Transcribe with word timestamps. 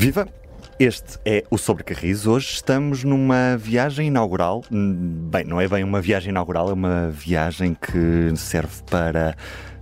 Viva! 0.00 0.26
Este 0.78 1.18
é 1.26 1.44
o 1.50 1.58
Sobre 1.58 1.84
Carris. 1.84 2.26
Hoje 2.26 2.54
estamos 2.54 3.04
numa 3.04 3.58
viagem 3.58 4.06
inaugural. 4.06 4.64
Bem, 4.70 5.44
não 5.44 5.60
é 5.60 5.68
bem 5.68 5.84
uma 5.84 6.00
viagem 6.00 6.30
inaugural, 6.30 6.70
é 6.70 6.72
uma 6.72 7.10
viagem 7.10 7.74
que 7.74 8.34
serve 8.34 8.82
para 8.90 9.36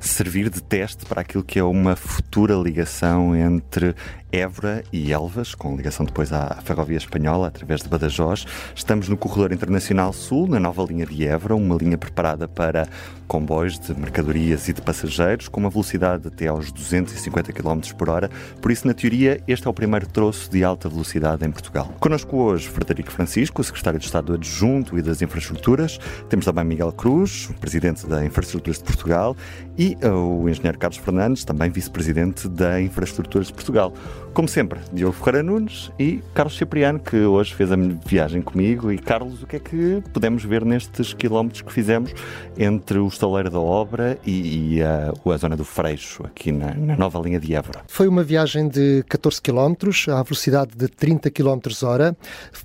servir 0.06 0.50
de 0.50 0.62
teste 0.62 1.04
para 1.06 1.20
aquilo 1.20 1.42
que 1.42 1.58
é 1.58 1.64
uma 1.64 1.96
futura 1.96 2.54
ligação 2.54 3.34
entre 3.34 3.94
Évora 4.30 4.84
e 4.92 5.10
Elvas, 5.10 5.54
com 5.54 5.74
ligação 5.74 6.04
depois 6.04 6.32
à 6.32 6.56
ferrovia 6.62 6.98
espanhola 6.98 7.48
através 7.48 7.82
de 7.82 7.88
Badajoz. 7.88 8.44
Estamos 8.74 9.08
no 9.08 9.16
Corredor 9.16 9.52
Internacional 9.52 10.12
Sul, 10.12 10.46
na 10.46 10.60
nova 10.60 10.84
linha 10.84 11.06
de 11.06 11.26
Évora, 11.26 11.56
uma 11.56 11.74
linha 11.74 11.96
preparada 11.96 12.46
para 12.46 12.86
comboios 13.26 13.78
de 13.78 13.94
mercadorias 13.98 14.68
e 14.68 14.72
de 14.72 14.82
passageiros, 14.82 15.48
com 15.48 15.60
uma 15.60 15.70
velocidade 15.70 16.28
até 16.28 16.46
aos 16.46 16.70
250 16.70 17.52
km 17.52 17.80
por 17.96 18.10
hora. 18.10 18.30
Por 18.60 18.70
isso, 18.70 18.86
na 18.86 18.92
teoria, 18.92 19.40
este 19.48 19.66
é 19.66 19.70
o 19.70 19.74
primeiro 19.74 20.06
troço 20.06 20.50
de 20.50 20.62
alta 20.62 20.88
velocidade 20.88 21.46
em 21.46 21.50
Portugal. 21.50 21.94
Connosco 21.98 22.36
hoje 22.36 22.68
Frederico 22.68 23.10
Francisco, 23.10 23.64
secretário 23.64 23.98
de 23.98 24.04
Estado 24.04 24.34
Adjunto 24.34 24.98
e 24.98 25.02
das 25.02 25.22
Infraestruturas. 25.22 25.98
Temos 26.28 26.44
também 26.44 26.64
Miguel 26.64 26.92
Cruz, 26.92 27.50
presidente 27.60 28.06
da 28.06 28.24
Infraestruturas 28.24 28.78
de 28.78 28.84
Portugal, 28.84 29.36
e 29.76 29.87
o 29.96 30.48
engenheiro 30.48 30.78
Carlos 30.78 30.98
Fernandes, 30.98 31.44
também 31.44 31.70
vice-presidente 31.70 32.48
da 32.48 32.80
Infraestruturas 32.80 33.48
de 33.48 33.52
Portugal. 33.52 33.92
Como 34.32 34.46
sempre, 34.48 34.78
Diogo 34.92 35.14
Ferreira 35.14 35.42
Nunes 35.42 35.90
e 35.98 36.22
Carlos 36.32 36.56
Cipriano, 36.56 37.00
que 37.00 37.16
hoje 37.16 37.54
fez 37.54 37.72
a 37.72 37.76
viagem 37.76 38.40
comigo. 38.40 38.92
E 38.92 38.98
Carlos, 38.98 39.42
o 39.42 39.46
que 39.46 39.56
é 39.56 39.58
que 39.58 40.02
podemos 40.12 40.44
ver 40.44 40.64
nestes 40.64 41.12
quilómetros 41.12 41.62
que 41.62 41.72
fizemos 41.72 42.12
entre 42.56 42.98
o 42.98 43.08
estaleiro 43.08 43.50
da 43.50 43.58
obra 43.58 44.18
e, 44.24 44.76
e 44.76 44.82
a, 44.82 45.12
a, 45.12 45.36
zona 45.36 45.56
do 45.56 45.64
Freixo, 45.64 46.24
aqui 46.24 46.52
na, 46.52 46.72
na, 46.74 46.96
nova 46.96 47.18
linha 47.18 47.40
de 47.40 47.54
Évora? 47.54 47.82
Foi 47.88 48.06
uma 48.06 48.22
viagem 48.22 48.68
de 48.68 49.04
14 49.08 49.42
quilómetros, 49.42 50.06
à 50.08 50.22
velocidade 50.22 50.70
de 50.76 50.88
30 50.88 51.30
quilómetros 51.30 51.82
hora. 51.82 52.16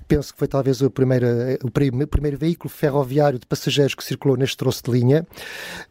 Penso 0.06 0.32
que 0.32 0.38
foi 0.38 0.48
talvez 0.48 0.80
o 0.80 0.90
primeiro, 0.90 1.26
o 1.62 1.70
primeiro 2.06 2.38
veículo 2.38 2.70
ferroviário 2.70 3.38
de 3.38 3.46
passageiros 3.46 3.94
que 3.94 4.04
circulou 4.04 4.36
neste 4.36 4.56
troço 4.56 4.82
de 4.84 4.90
linha. 4.90 5.26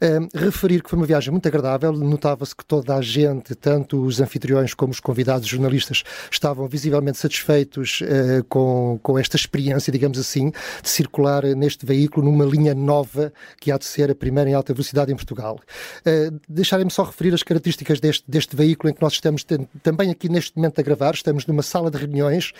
Uh, 0.02 0.28
referir 0.38 0.82
que 0.82 0.90
foi 0.90 0.98
uma 0.98 1.06
viagem 1.06 1.23
muito 1.32 1.48
agradável, 1.48 1.92
notava-se 1.92 2.56
que 2.56 2.66
toda 2.66 2.96
a 2.96 3.02
gente, 3.02 3.56
tanto 3.56 4.04
os 4.04 4.20
anfitriões 4.20 4.74
como 4.74 4.92
os 4.92 5.00
convidados 5.00 5.48
jornalistas 5.48 6.04
estavam 6.32 6.68
visivelmente 6.68 7.18
satisfeitos 7.18 8.02
uh, 8.02 8.44
com, 8.46 9.00
com 9.02 9.18
esta 9.18 9.36
experiência, 9.36 9.92
digamos 9.92 10.18
assim, 10.18 10.52
de 10.82 10.90
circular 10.90 11.44
neste 11.44 11.86
veículo 11.86 12.30
numa 12.30 12.46
linha 12.46 12.74
nova 12.74 13.32
que 13.60 13.72
há 13.72 13.78
de 13.78 13.86
ser 13.86 14.12
a 14.12 14.16
primeira 14.16 14.50
em 14.50 14.54
alta 14.54 14.74
velocidade 14.74 15.12
em 15.12 15.16
Portugal. 15.16 15.60
Uh, 16.00 16.40
Deixarem-me 16.48 16.92
só 16.92 17.04
referir 17.04 17.34
as 17.34 17.44
características 17.44 18.00
deste, 18.00 18.24
deste 18.28 18.56
veículo 18.56 18.90
em 18.90 18.94
que 18.94 19.02
nós 19.02 19.14
estamos 19.14 19.46
também 19.82 20.12
aqui 20.12 20.30
neste 20.30 20.56
momento 20.56 20.80
a 20.80 20.84
gravar. 20.84 21.14
Estamos 21.14 21.46
numa 21.46 21.64
sala 21.64 21.90
de 21.90 21.98
reuniões 21.98 22.52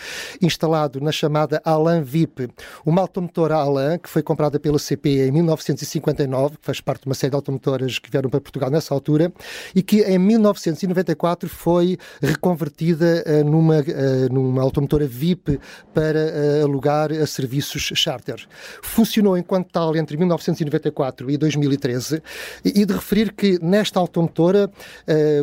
instalado 0.42 1.00
na 1.00 1.12
chamada 1.12 1.62
Alain 1.64 2.02
VIP, 2.02 2.50
uma 2.86 3.02
automotora 3.02 3.56
Alain 3.56 3.98
que 3.98 4.10
foi 4.10 4.24
comprada 4.24 4.60
pela 4.60 4.80
CP 4.80 5.28
em 5.28 5.32
1959, 5.32 6.58
que 6.58 6.66
faz 6.66 6.82
parte 6.82 7.02
de 7.02 7.08
uma 7.08 7.16
série 7.16 7.32
de 7.32 7.36
automotoras 7.36 8.00
que 8.00 8.10
vieram 8.10 8.30
para 8.30 8.42
Portugal 8.42 8.53
nessa 8.70 8.94
altura 8.94 9.32
e 9.76 9.82
que 9.82 10.02
em 10.02 10.18
1994 10.18 11.50
foi 11.50 11.98
reconvertida 12.22 13.24
uh, 13.26 13.44
numa, 13.44 13.80
uh, 13.80 14.34
numa 14.34 14.62
automotora 14.62 15.08
VIP 15.08 15.60
para 15.94 16.20
uh, 16.20 16.64
alugar 16.64 17.12
a 17.12 17.26
serviços 17.26 17.92
charter. 17.96 18.46
Funcionou 18.82 19.38
enquanto 19.38 19.70
tal 19.72 19.96
entre 19.96 20.18
1994 20.18 21.30
e 21.30 21.38
2013 21.38 22.22
e, 22.64 22.82
e 22.82 22.86
de 22.86 22.94
referir 22.94 23.34
que 23.34 23.60
nesta 23.62 24.00
automotora 24.00 24.72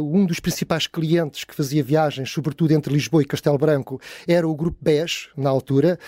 um 0.01 0.27
dos 0.27 0.41
principais 0.41 0.87
clientes 0.87 1.45
que 1.45 1.55
fazia 1.55 1.83
viagens, 1.83 2.31
sobretudo 2.31 2.73
entre 2.73 2.93
Lisboa 2.93 3.23
e 3.23 3.25
Castelo 3.27 3.59
Branco, 3.59 4.01
era 4.27 4.47
o 4.47 4.55
Grupo 4.55 4.77
BES, 4.81 5.29
na 5.37 5.51
altura, 5.51 5.99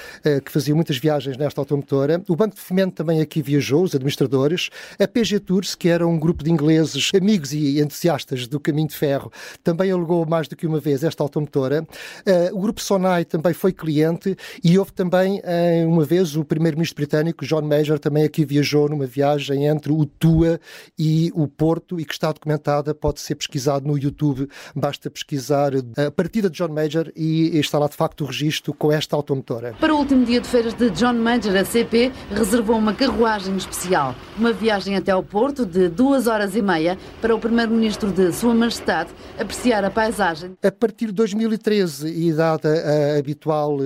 que 0.44 0.50
fazia 0.50 0.74
muitas 0.74 0.98
viagens 0.98 1.36
nesta 1.36 1.60
automotora. 1.60 2.22
O 2.28 2.36
Banco 2.36 2.54
de 2.54 2.60
Fomento 2.60 2.94
também 2.94 3.20
aqui 3.20 3.42
viajou, 3.42 3.82
os 3.82 3.94
administradores. 3.94 4.70
A 4.98 5.06
PG 5.06 5.40
Tours, 5.40 5.74
que 5.74 5.88
era 5.88 6.06
um 6.06 6.18
grupo 6.18 6.42
de 6.42 6.50
ingleses 6.50 6.91
amigos 7.14 7.52
e 7.52 7.80
entusiastas 7.80 8.46
do 8.46 8.58
caminho 8.58 8.88
de 8.88 8.96
ferro, 8.96 9.30
também 9.62 9.90
alugou 9.90 10.26
mais 10.26 10.48
do 10.48 10.56
que 10.56 10.66
uma 10.66 10.80
vez 10.80 11.04
esta 11.04 11.22
automotora. 11.22 11.86
Uh, 12.26 12.56
o 12.56 12.60
grupo 12.60 12.80
Sonai 12.80 13.24
também 13.24 13.52
foi 13.52 13.72
cliente 13.72 14.36
e 14.62 14.78
houve 14.78 14.92
também, 14.92 15.40
uh, 15.40 15.88
uma 15.88 16.04
vez, 16.04 16.36
o 16.36 16.44
primeiro-ministro 16.44 16.96
britânico, 16.96 17.44
John 17.44 17.62
Major, 17.62 17.98
também 17.98 18.24
aqui 18.24 18.44
viajou 18.44 18.88
numa 18.88 19.06
viagem 19.06 19.66
entre 19.66 19.92
o 19.92 20.04
Tua 20.04 20.60
e 20.98 21.30
o 21.34 21.46
Porto 21.46 21.98
e 22.00 22.04
que 22.04 22.12
está 22.12 22.32
documentada, 22.32 22.94
pode 22.94 23.20
ser 23.20 23.34
pesquisado 23.34 23.86
no 23.86 23.98
YouTube, 23.98 24.48
basta 24.74 25.10
pesquisar 25.10 25.72
a 25.96 26.10
partida 26.10 26.50
de 26.50 26.56
John 26.56 26.72
Major 26.72 27.10
e 27.16 27.58
está 27.58 27.78
lá 27.78 27.88
de 27.88 27.96
facto 27.96 28.22
o 28.22 28.26
registro 28.26 28.74
com 28.74 28.92
esta 28.92 29.16
automotora. 29.16 29.74
Para 29.78 29.94
o 29.94 29.98
último 29.98 30.24
dia 30.24 30.40
de 30.40 30.48
feiras 30.48 30.74
de 30.74 30.90
John 30.90 31.14
Major, 31.14 31.56
a 31.56 31.64
CP 31.64 32.12
reservou 32.30 32.76
uma 32.76 32.94
carruagem 32.94 33.56
especial, 33.56 34.14
uma 34.36 34.52
viagem 34.52 34.96
até 34.96 35.12
ao 35.12 35.22
Porto 35.22 35.64
de 35.64 35.88
duas 35.88 36.26
horas 36.26 36.54
e 36.56 36.62
meia 36.62 36.81
para 37.20 37.34
o 37.34 37.38
primeiro-ministro 37.38 38.10
de 38.10 38.32
Sua 38.32 38.54
Majestade 38.54 39.10
apreciar 39.38 39.84
a 39.84 39.90
paisagem. 39.90 40.56
A 40.62 40.70
partir 40.70 41.06
de 41.06 41.12
2013, 41.12 42.08
e 42.08 42.32
dada 42.32 42.68
a 42.68 43.18
habitual 43.18 43.78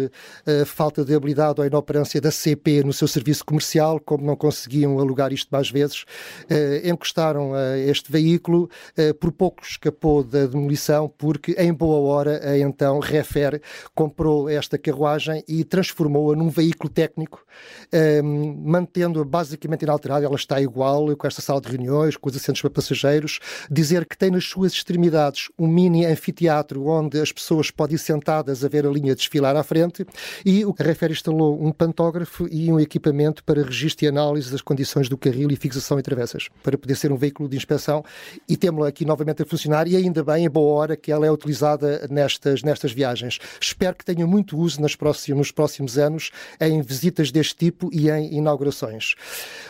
a 0.47 0.65
falta 0.65 1.05
de 1.05 1.15
habilidade 1.15 1.61
ou 1.61 1.67
inoperância 1.67 2.21
da 2.21 2.31
CP 2.31 2.83
no 2.85 2.93
seu 2.93 3.09
serviço 3.09 3.45
comercial, 3.45 4.01
como 4.01 4.25
não 4.25 4.37
conseguiam 4.37 4.99
alugar 4.99 5.33
isto 5.33 5.49
mais 5.51 5.71
vezes, 5.71 6.05
eh, 6.49 6.83
encostaram 6.89 7.55
a 7.55 7.79
este 7.79 8.11
veículo, 8.11 8.69
eh, 8.97 9.12
por 9.12 9.33
pouco 9.33 9.62
escapou 9.62 10.23
da 10.23 10.47
demolição, 10.47 11.12
porque 11.17 11.53
em 11.59 11.73
boa 11.73 11.99
hora, 11.99 12.41
a 12.49 12.59
então 12.59 12.99
Refer 12.99 13.61
comprou 13.95 14.49
esta 14.49 14.79
carruagem 14.79 15.45
e 15.49 15.65
transformou-a 15.65 16.37
num 16.37 16.49
veículo 16.49 16.91
técnico, 16.91 17.45
eh, 17.93 18.23
mantendo-a 18.23 19.25
basicamente 19.25 19.83
inalterada, 19.83 20.25
ela 20.25 20.37
está 20.37 20.61
igual, 20.61 21.15
com 21.17 21.27
esta 21.27 21.43
sala 21.43 21.61
de 21.61 21.69
reuniões, 21.69 22.17
com 22.17 22.29
os 22.29 22.37
assentos 22.37 22.62
para 22.62 22.71
passageiros, 22.87 23.41
dizer 23.71 24.07
que 24.07 24.17
tem 24.17 24.31
nas 24.31 24.45
suas 24.45 24.73
extremidades 24.73 25.49
um 25.59 25.67
mini 25.67 26.07
anfiteatro 26.07 26.87
onde 26.87 27.21
as 27.21 27.33
pessoas 27.33 27.71
podem 27.71 27.97
ir 27.97 27.99
sentadas 27.99 28.65
a 28.65 28.69
ver 28.69 28.87
a 28.87 28.91
linha 28.91 29.15
desfilar 29.15 29.57
à 29.57 29.63
frente 29.63 30.07
e 30.45 30.65
o 30.65 30.73
Carrefer 30.73 31.11
instalou 31.11 31.61
um 31.63 31.73
pantógrafo 31.73 32.47
e 32.51 32.73
um 32.73 32.79
equipamento 32.79 33.43
para 33.43 33.63
registro 33.63 34.05
e 34.05 34.09
análise 34.09 34.51
das 34.51 34.63
condições 34.63 35.09
do 35.09 35.19
carril 35.19 35.51
e 35.51 35.57
fixação 35.57 35.99
em 35.99 36.03
travessas, 36.03 36.49
para 36.63 36.79
poder 36.79 36.95
ser 36.95 37.11
um 37.11 37.17
veículo 37.17 37.49
de 37.49 37.57
inspeção 37.57 38.05
e 38.49 38.57
temos-la 38.57 38.89
aqui 38.89 39.05
novamente 39.05 39.43
a 39.43 39.47
funcionar 39.47 39.89
e 39.89 39.97
ainda 39.97 40.23
bem, 40.23 40.45
em 40.45 40.51
boa 40.51 40.73
hora, 40.79 40.97
que 40.97 41.11
ela 41.11 41.27
é 41.27 41.31
utilizada 41.31 42.07
nestas, 42.11 42.63
nestas 42.63 42.93
viagens. 42.93 43.39
Espero 43.61 43.97
que 43.97 44.05
tenha 44.05 44.27
muito 44.27 44.57
uso 44.57 44.81
nos 44.81 44.95
próximos, 44.95 45.39
nos 45.39 45.51
próximos 45.51 45.99
anos 45.99 46.31
em 46.61 46.81
visitas 46.83 47.33
deste 47.33 47.57
tipo 47.57 47.91
e 47.93 48.11
em 48.11 48.35
inaugurações. 48.35 49.15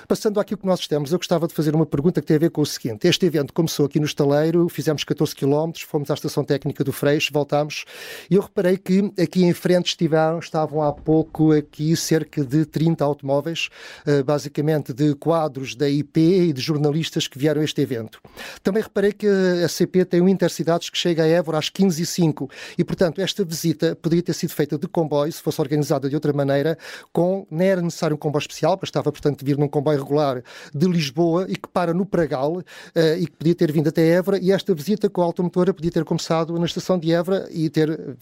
Passando 0.09 0.41
àquilo 0.41 0.59
que 0.59 0.67
nós 0.67 0.81
estamos, 0.81 1.13
eu 1.13 1.19
gostava 1.19 1.47
de 1.47 1.55
fazer 1.55 1.75
uma 1.75 1.87
pergunta 1.87 2.21
que 2.21 2.27
tem 2.27 2.37
a 2.37 2.41
ver 2.41 2.51
com 2.51 2.61
o 2.61 2.67
seguinte. 2.67 3.06
Este 3.07 3.25
evento 3.25 3.53
começou 3.53 3.87
aqui 3.87 4.01
no 4.01 4.05
estaleiro, 4.05 4.69
fizemos 4.69 5.05
14 5.05 5.33
km, 5.33 5.71
fomos 5.87 6.11
à 6.11 6.15
estação 6.15 6.43
técnica 6.43 6.83
do 6.83 6.93
Freixo, 6.93 7.33
voltámos 7.33 7.85
e 8.29 8.35
eu 8.35 8.43
reparei 8.43 8.77
que 8.77 9.13
aqui 9.17 9.45
em 9.45 9.53
frente 9.53 9.87
estiveram, 9.91 10.41
estavam 10.41 10.83
há 10.83 10.93
pouco 10.93 11.53
aqui 11.53 11.97
cerca 11.97 12.45
de 12.45 12.67
30 12.67 13.05
automóveis, 13.05 13.69
eh, 14.05 14.25
basicamente 14.25 14.93
de 14.93 15.15
quadros 15.15 15.77
da 15.77 15.89
IP 15.89 16.19
e 16.19 16.53
de 16.53 16.61
jornalistas 16.61 17.29
que 17.29 17.39
vieram 17.39 17.61
a 17.61 17.65
este 17.65 17.81
evento. 17.81 18.21
Também 18.61 18.83
reparei 18.83 19.13
que 19.13 19.29
a 19.65 19.69
CP 19.69 20.05
tem 20.05 20.21
um 20.21 20.29
Intercidades 20.29 20.91
que 20.91 20.99
chega 20.99 21.23
a 21.23 21.29
Évora 21.29 21.59
às 21.59 21.71
15h05 21.71 22.51
e, 22.77 22.83
portanto, 22.83 23.21
esta 23.21 23.45
visita 23.45 23.95
poderia 23.95 24.25
ter 24.25 24.33
sido 24.33 24.51
feita 24.51 24.77
de 24.77 24.89
comboio, 24.89 25.33
se 25.33 25.41
fosse 25.41 25.61
organizada 25.61 26.09
de 26.09 26.17
outra 26.17 26.33
maneira, 26.33 26.77
com, 27.13 27.47
não 27.49 27.65
era 27.65 27.81
necessário 27.81 28.17
um 28.17 28.19
comboio 28.19 28.41
especial, 28.41 28.77
bastava, 28.77 29.13
portanto, 29.13 29.45
vir 29.45 29.57
num 29.57 29.69
comboio 29.69 30.03
regular 30.03 30.43
de 30.75 30.89
Lisboa 30.89 31.47
e 31.49 31.55
que 31.55 31.69
para 31.69 31.95
no 31.95 32.05
Pragal 32.05 32.65
uh, 32.97 33.19
e 33.19 33.27
que 33.27 33.37
podia 33.37 33.55
ter 33.55 33.71
vindo 33.71 33.89
até 33.89 34.07
Évora 34.09 34.39
e 34.41 34.51
esta 34.51 34.75
visita 34.75 35.09
com 35.09 35.23
a 35.23 35.25
automotora 35.25 35.73
podia 35.75 35.91
ter 35.91 36.05
começado 36.05 36.59
na 36.59 36.67
estação 36.67 36.99
de 36.99 37.13
Évora 37.13 37.47
e 37.51 37.69
ter 37.69 38.17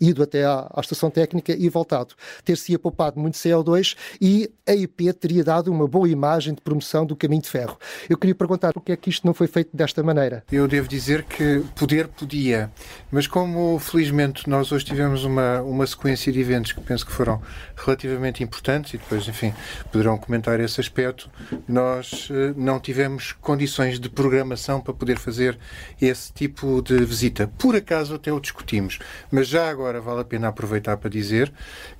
ido 0.00 0.22
até 0.22 0.44
à, 0.44 0.70
à 0.72 0.80
estação 0.80 1.10
técnica 1.10 1.52
e 1.52 1.68
voltado. 1.68 2.14
Ter-se 2.44 2.70
poupado 2.78 3.18
muito 3.18 3.34
CO2 3.34 3.96
e 4.20 4.50
a 4.66 4.74
IP 4.74 5.12
teria 5.14 5.42
dado 5.42 5.70
uma 5.70 5.86
boa 5.86 6.08
imagem 6.08 6.54
de 6.54 6.60
promoção 6.60 7.04
do 7.06 7.16
caminho 7.16 7.42
de 7.42 7.48
ferro. 7.48 7.76
Eu 8.08 8.16
queria 8.16 8.34
perguntar 8.34 8.72
por 8.72 8.82
que 8.82 8.92
é 8.92 8.96
que 8.96 9.10
isto 9.10 9.26
não 9.26 9.34
foi 9.34 9.46
feito 9.46 9.76
desta 9.76 10.02
maneira? 10.02 10.44
Eu 10.50 10.68
devo 10.68 10.88
dizer 10.88 11.24
que 11.24 11.62
poder 11.74 12.08
podia, 12.08 12.70
mas 13.10 13.26
como 13.26 13.78
felizmente 13.78 14.48
nós 14.48 14.70
hoje 14.72 14.84
tivemos 14.84 15.24
uma, 15.24 15.60
uma 15.62 15.86
sequência 15.86 16.32
de 16.32 16.40
eventos 16.40 16.72
que 16.72 16.80
penso 16.80 17.04
que 17.06 17.12
foram 17.12 17.40
relativamente 17.76 18.42
importantes 18.42 18.94
e 18.94 18.98
depois, 18.98 19.26
enfim, 19.26 19.52
poderão 19.90 20.18
comentar 20.18 20.60
esse 20.60 20.80
aspecto, 20.80 21.30
nós 21.66 22.28
eh, 22.30 22.52
não 22.56 22.78
tivemos 22.78 23.32
condições 23.32 23.98
de 23.98 24.08
de 24.10 24.14
programação 24.14 24.80
para 24.80 24.92
poder 24.92 25.18
fazer 25.18 25.58
esse 26.00 26.32
tipo 26.32 26.82
de 26.82 27.04
visita. 27.04 27.48
Por 27.58 27.76
acaso 27.76 28.14
até 28.14 28.32
o 28.32 28.40
discutimos, 28.40 28.98
mas 29.30 29.48
já 29.48 29.70
agora 29.70 30.00
vale 30.00 30.20
a 30.20 30.24
pena 30.24 30.48
aproveitar 30.48 30.96
para 30.96 31.08
dizer 31.08 31.52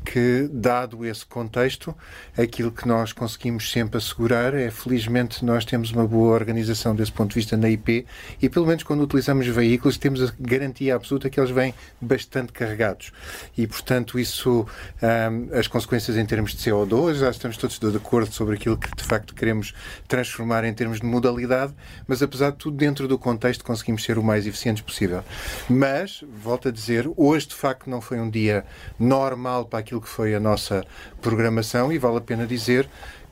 que, 0.05 0.49
dado 0.53 1.07
esse 1.07 1.25
contexto, 1.25 1.95
aquilo 2.37 2.73
que 2.73 2.87
nós 2.87 3.13
conseguimos 3.13 3.71
sempre 3.71 3.99
assegurar 3.99 4.55
é, 4.55 4.71
felizmente, 4.71 5.45
nós 5.45 5.65
temos 5.65 5.91
uma 5.93 6.07
boa 6.07 6.35
organização 6.35 6.95
desse 6.95 7.13
ponto 7.13 7.31
de 7.31 7.37
vista 7.37 7.57
na 7.57 7.69
IP 7.71 8.07
e, 8.43 8.49
pelo 8.49 8.67
menos 8.67 8.83
quando 8.83 9.03
utilizamos 9.03 9.47
veículos, 9.47 9.97
temos 9.97 10.23
a 10.23 10.33
garantia 10.39 10.97
absoluta 10.97 11.31
que 11.31 11.39
eles 11.39 11.51
vêm 11.51 11.73
bastante 12.01 12.53
carregados. 12.53 13.13
E, 13.57 13.67
portanto, 13.67 14.19
isso, 14.19 14.67
um, 15.03 15.57
as 15.59 15.67
consequências 15.69 16.17
em 16.17 16.27
termos 16.27 16.53
de 16.53 16.59
CO2, 16.59 17.15
já 17.15 17.31
estamos 17.31 17.57
todos 17.57 17.79
de 17.79 17.97
acordo 17.97 18.33
sobre 18.33 18.57
aquilo 18.57 18.77
que, 18.77 18.91
de 18.95 19.05
facto, 19.05 19.35
queremos 19.35 19.73
transformar 20.09 20.65
em 20.65 20.73
termos 20.75 21.01
de 21.01 21.07
modalidade, 21.07 21.75
mas, 22.07 22.23
apesar 22.23 22.51
de 22.51 22.57
tudo, 22.57 22.77
dentro 22.77 23.07
do 23.07 23.19
contexto, 23.19 23.65
conseguimos 23.65 24.03
ser 24.05 24.19
o 24.19 24.23
mais 24.23 24.47
eficientes 24.47 24.83
possível. 24.83 25.23
Mas, 25.69 26.25
volto 26.43 26.69
a 26.69 26.71
dizer, 26.71 27.11
hoje, 27.17 27.49
de 27.49 27.55
facto, 27.55 27.89
não 27.89 28.01
foi 28.01 28.19
um 28.21 28.29
dia 28.29 28.65
normal 28.99 29.65
para 29.65 29.79
aquilo 29.79 30.01
que 30.01 30.09
foi 30.09 30.35
a 30.35 30.41
nossa 30.41 30.85
programação 31.21 31.93
e 31.93 31.99
vale 31.99 32.19
a 32.19 32.21
pena 32.21 32.47
dizer 32.47 32.89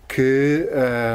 que, 0.09 0.69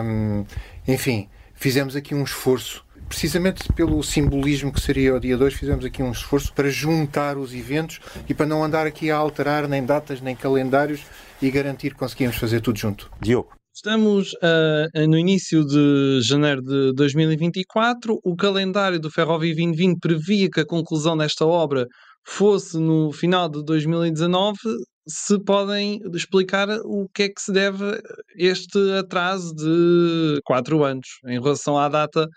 um, 0.04 0.46
enfim, 0.88 1.28
fizemos 1.54 1.96
aqui 1.96 2.14
um 2.14 2.24
esforço 2.24 2.86
precisamente 3.08 3.72
pelo 3.74 4.02
simbolismo 4.02 4.72
que 4.72 4.82
seria 4.82 5.16
o 5.16 5.20
dia 5.20 5.38
2, 5.38 5.54
fizemos 5.54 5.86
aqui 5.86 6.02
um 6.02 6.12
esforço 6.12 6.52
para 6.54 6.70
juntar 6.70 7.38
os 7.38 7.54
eventos 7.54 8.00
e 8.28 8.34
para 8.34 8.46
não 8.46 8.64
andar 8.64 8.88
aqui 8.88 9.12
a 9.12 9.18
alterar 9.18 9.68
nem 9.68 9.86
datas 9.86 10.20
nem 10.20 10.36
calendários 10.36 11.02
e 11.42 11.52
garantir 11.52 11.92
que 11.92 12.00
conseguimos 12.00 12.38
fazer 12.38 12.62
tudo 12.62 12.80
junto. 12.80 13.12
Diogo. 13.22 13.63
Estamos 13.76 14.34
uh, 14.34 15.08
no 15.10 15.18
início 15.18 15.66
de 15.66 16.22
janeiro 16.22 16.62
de 16.62 16.94
2024. 16.94 18.20
O 18.24 18.36
calendário 18.36 19.00
do 19.00 19.10
Ferrovia 19.10 19.52
2020 19.56 20.00
previa 20.00 20.48
que 20.48 20.60
a 20.60 20.66
conclusão 20.66 21.18
desta 21.18 21.44
obra 21.44 21.88
fosse 22.24 22.78
no 22.78 23.12
final 23.12 23.50
de 23.50 23.64
2019. 23.66 24.60
Se 25.08 25.44
podem 25.44 26.00
explicar 26.14 26.70
o 26.86 27.10
que 27.12 27.24
é 27.24 27.30
que 27.30 27.42
se 27.42 27.52
deve 27.52 28.00
este 28.38 28.78
atraso 28.92 29.56
de 29.56 30.40
quatro 30.46 30.84
anos 30.84 31.08
em 31.26 31.42
relação 31.42 31.76
à 31.76 31.90
data 31.90 32.28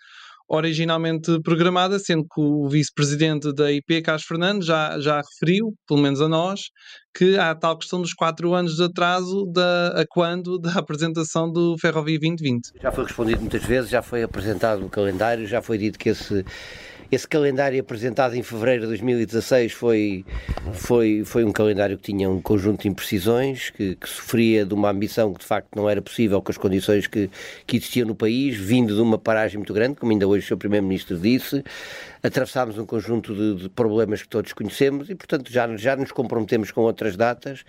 originalmente 0.49 1.41
programada, 1.43 1.99
sendo 1.99 2.23
que 2.23 2.41
o 2.41 2.69
vice-presidente 2.69 3.53
da 3.53 3.73
IP, 3.73 4.03
Carlos 4.03 4.25
Fernandes, 4.25 4.67
já, 4.67 4.99
já 5.01 5.21
referiu, 5.21 5.75
pelo 5.87 6.01
menos 6.01 6.21
a 6.21 6.29
nós, 6.29 6.61
que 7.17 7.37
há 7.39 7.55
tal 7.55 7.79
questão 7.79 8.01
dos 8.01 8.13
quatro 8.13 8.55
anos 8.55 8.77
de 8.77 8.85
atraso 8.85 9.47
da, 9.53 10.01
a 10.01 10.05
quando 10.09 10.59
da 10.59 10.73
apresentação 10.79 11.51
do 11.51 11.77
Ferrovia 11.81 12.19
2020. 12.19 12.73
Já 12.81 12.93
foi 12.93 13.05
respondido 13.05 13.41
muitas 13.41 13.65
vezes, 13.65 13.91
já 13.91 14.03
foi 14.03 14.23
apresentado 14.23 14.85
o 14.85 14.91
calendário, 14.91 15.47
já 15.47 15.61
foi 15.63 15.79
dito 15.79 15.99
que 15.99 16.11
esse 16.11 16.45
esse 17.11 17.27
calendário 17.27 17.81
apresentado 17.81 18.35
em 18.35 18.43
fevereiro 18.43 18.83
de 18.83 18.89
2016 18.89 19.73
foi, 19.73 20.25
foi, 20.73 21.23
foi 21.25 21.45
um 21.45 21.53
calendário 21.53 21.97
que 21.97 22.13
tinha 22.13 22.29
um 22.29 22.41
conjunto 22.41 22.83
de 22.83 22.89
imprecisões, 22.89 23.71
que, 23.71 23.97
que, 23.97 24.09
sofria 24.09 24.65
de 24.65 24.75
uma 24.75 24.91
ambição 24.91 25.33
que 25.33 25.41
de 25.41 25.47
facto 25.47 25.69
não 25.75 25.89
era 25.89 26.03
possível 26.03 26.41
com 26.43 26.51
as 26.51 26.59
condições 26.59 27.07
que, 27.07 27.31
que 27.67 27.77
existiam 27.77 28.07
no 28.07 28.15
país, 28.15 28.57
vindo 28.57 28.95
de 28.95 29.01
uma 29.01 29.19
paragem 29.19 29.59
muito 29.59 29.73
grande, 29.73 29.97
como 29.97 30.13
ainda 30.13 30.27
hoje 30.27 30.45
o 30.45 30.49
Sr. 30.49 30.57
Primeiro-Ministro 30.57 31.17
disse. 31.17 31.63
Atravessámos 32.27 32.77
um 32.77 32.85
conjunto 32.85 33.33
de, 33.35 33.63
de, 33.63 33.69
problemas 33.69 34.21
que 34.21 34.29
todos 34.29 34.53
conhecemos 34.53 35.09
e, 35.09 35.15
portanto, 35.15 35.53
já, 35.53 35.77
já 35.77 35.95
nos 35.95 36.11
comprometemos 36.11 36.73
com 36.73 36.81
outras 36.81 37.17
datas 37.17 37.65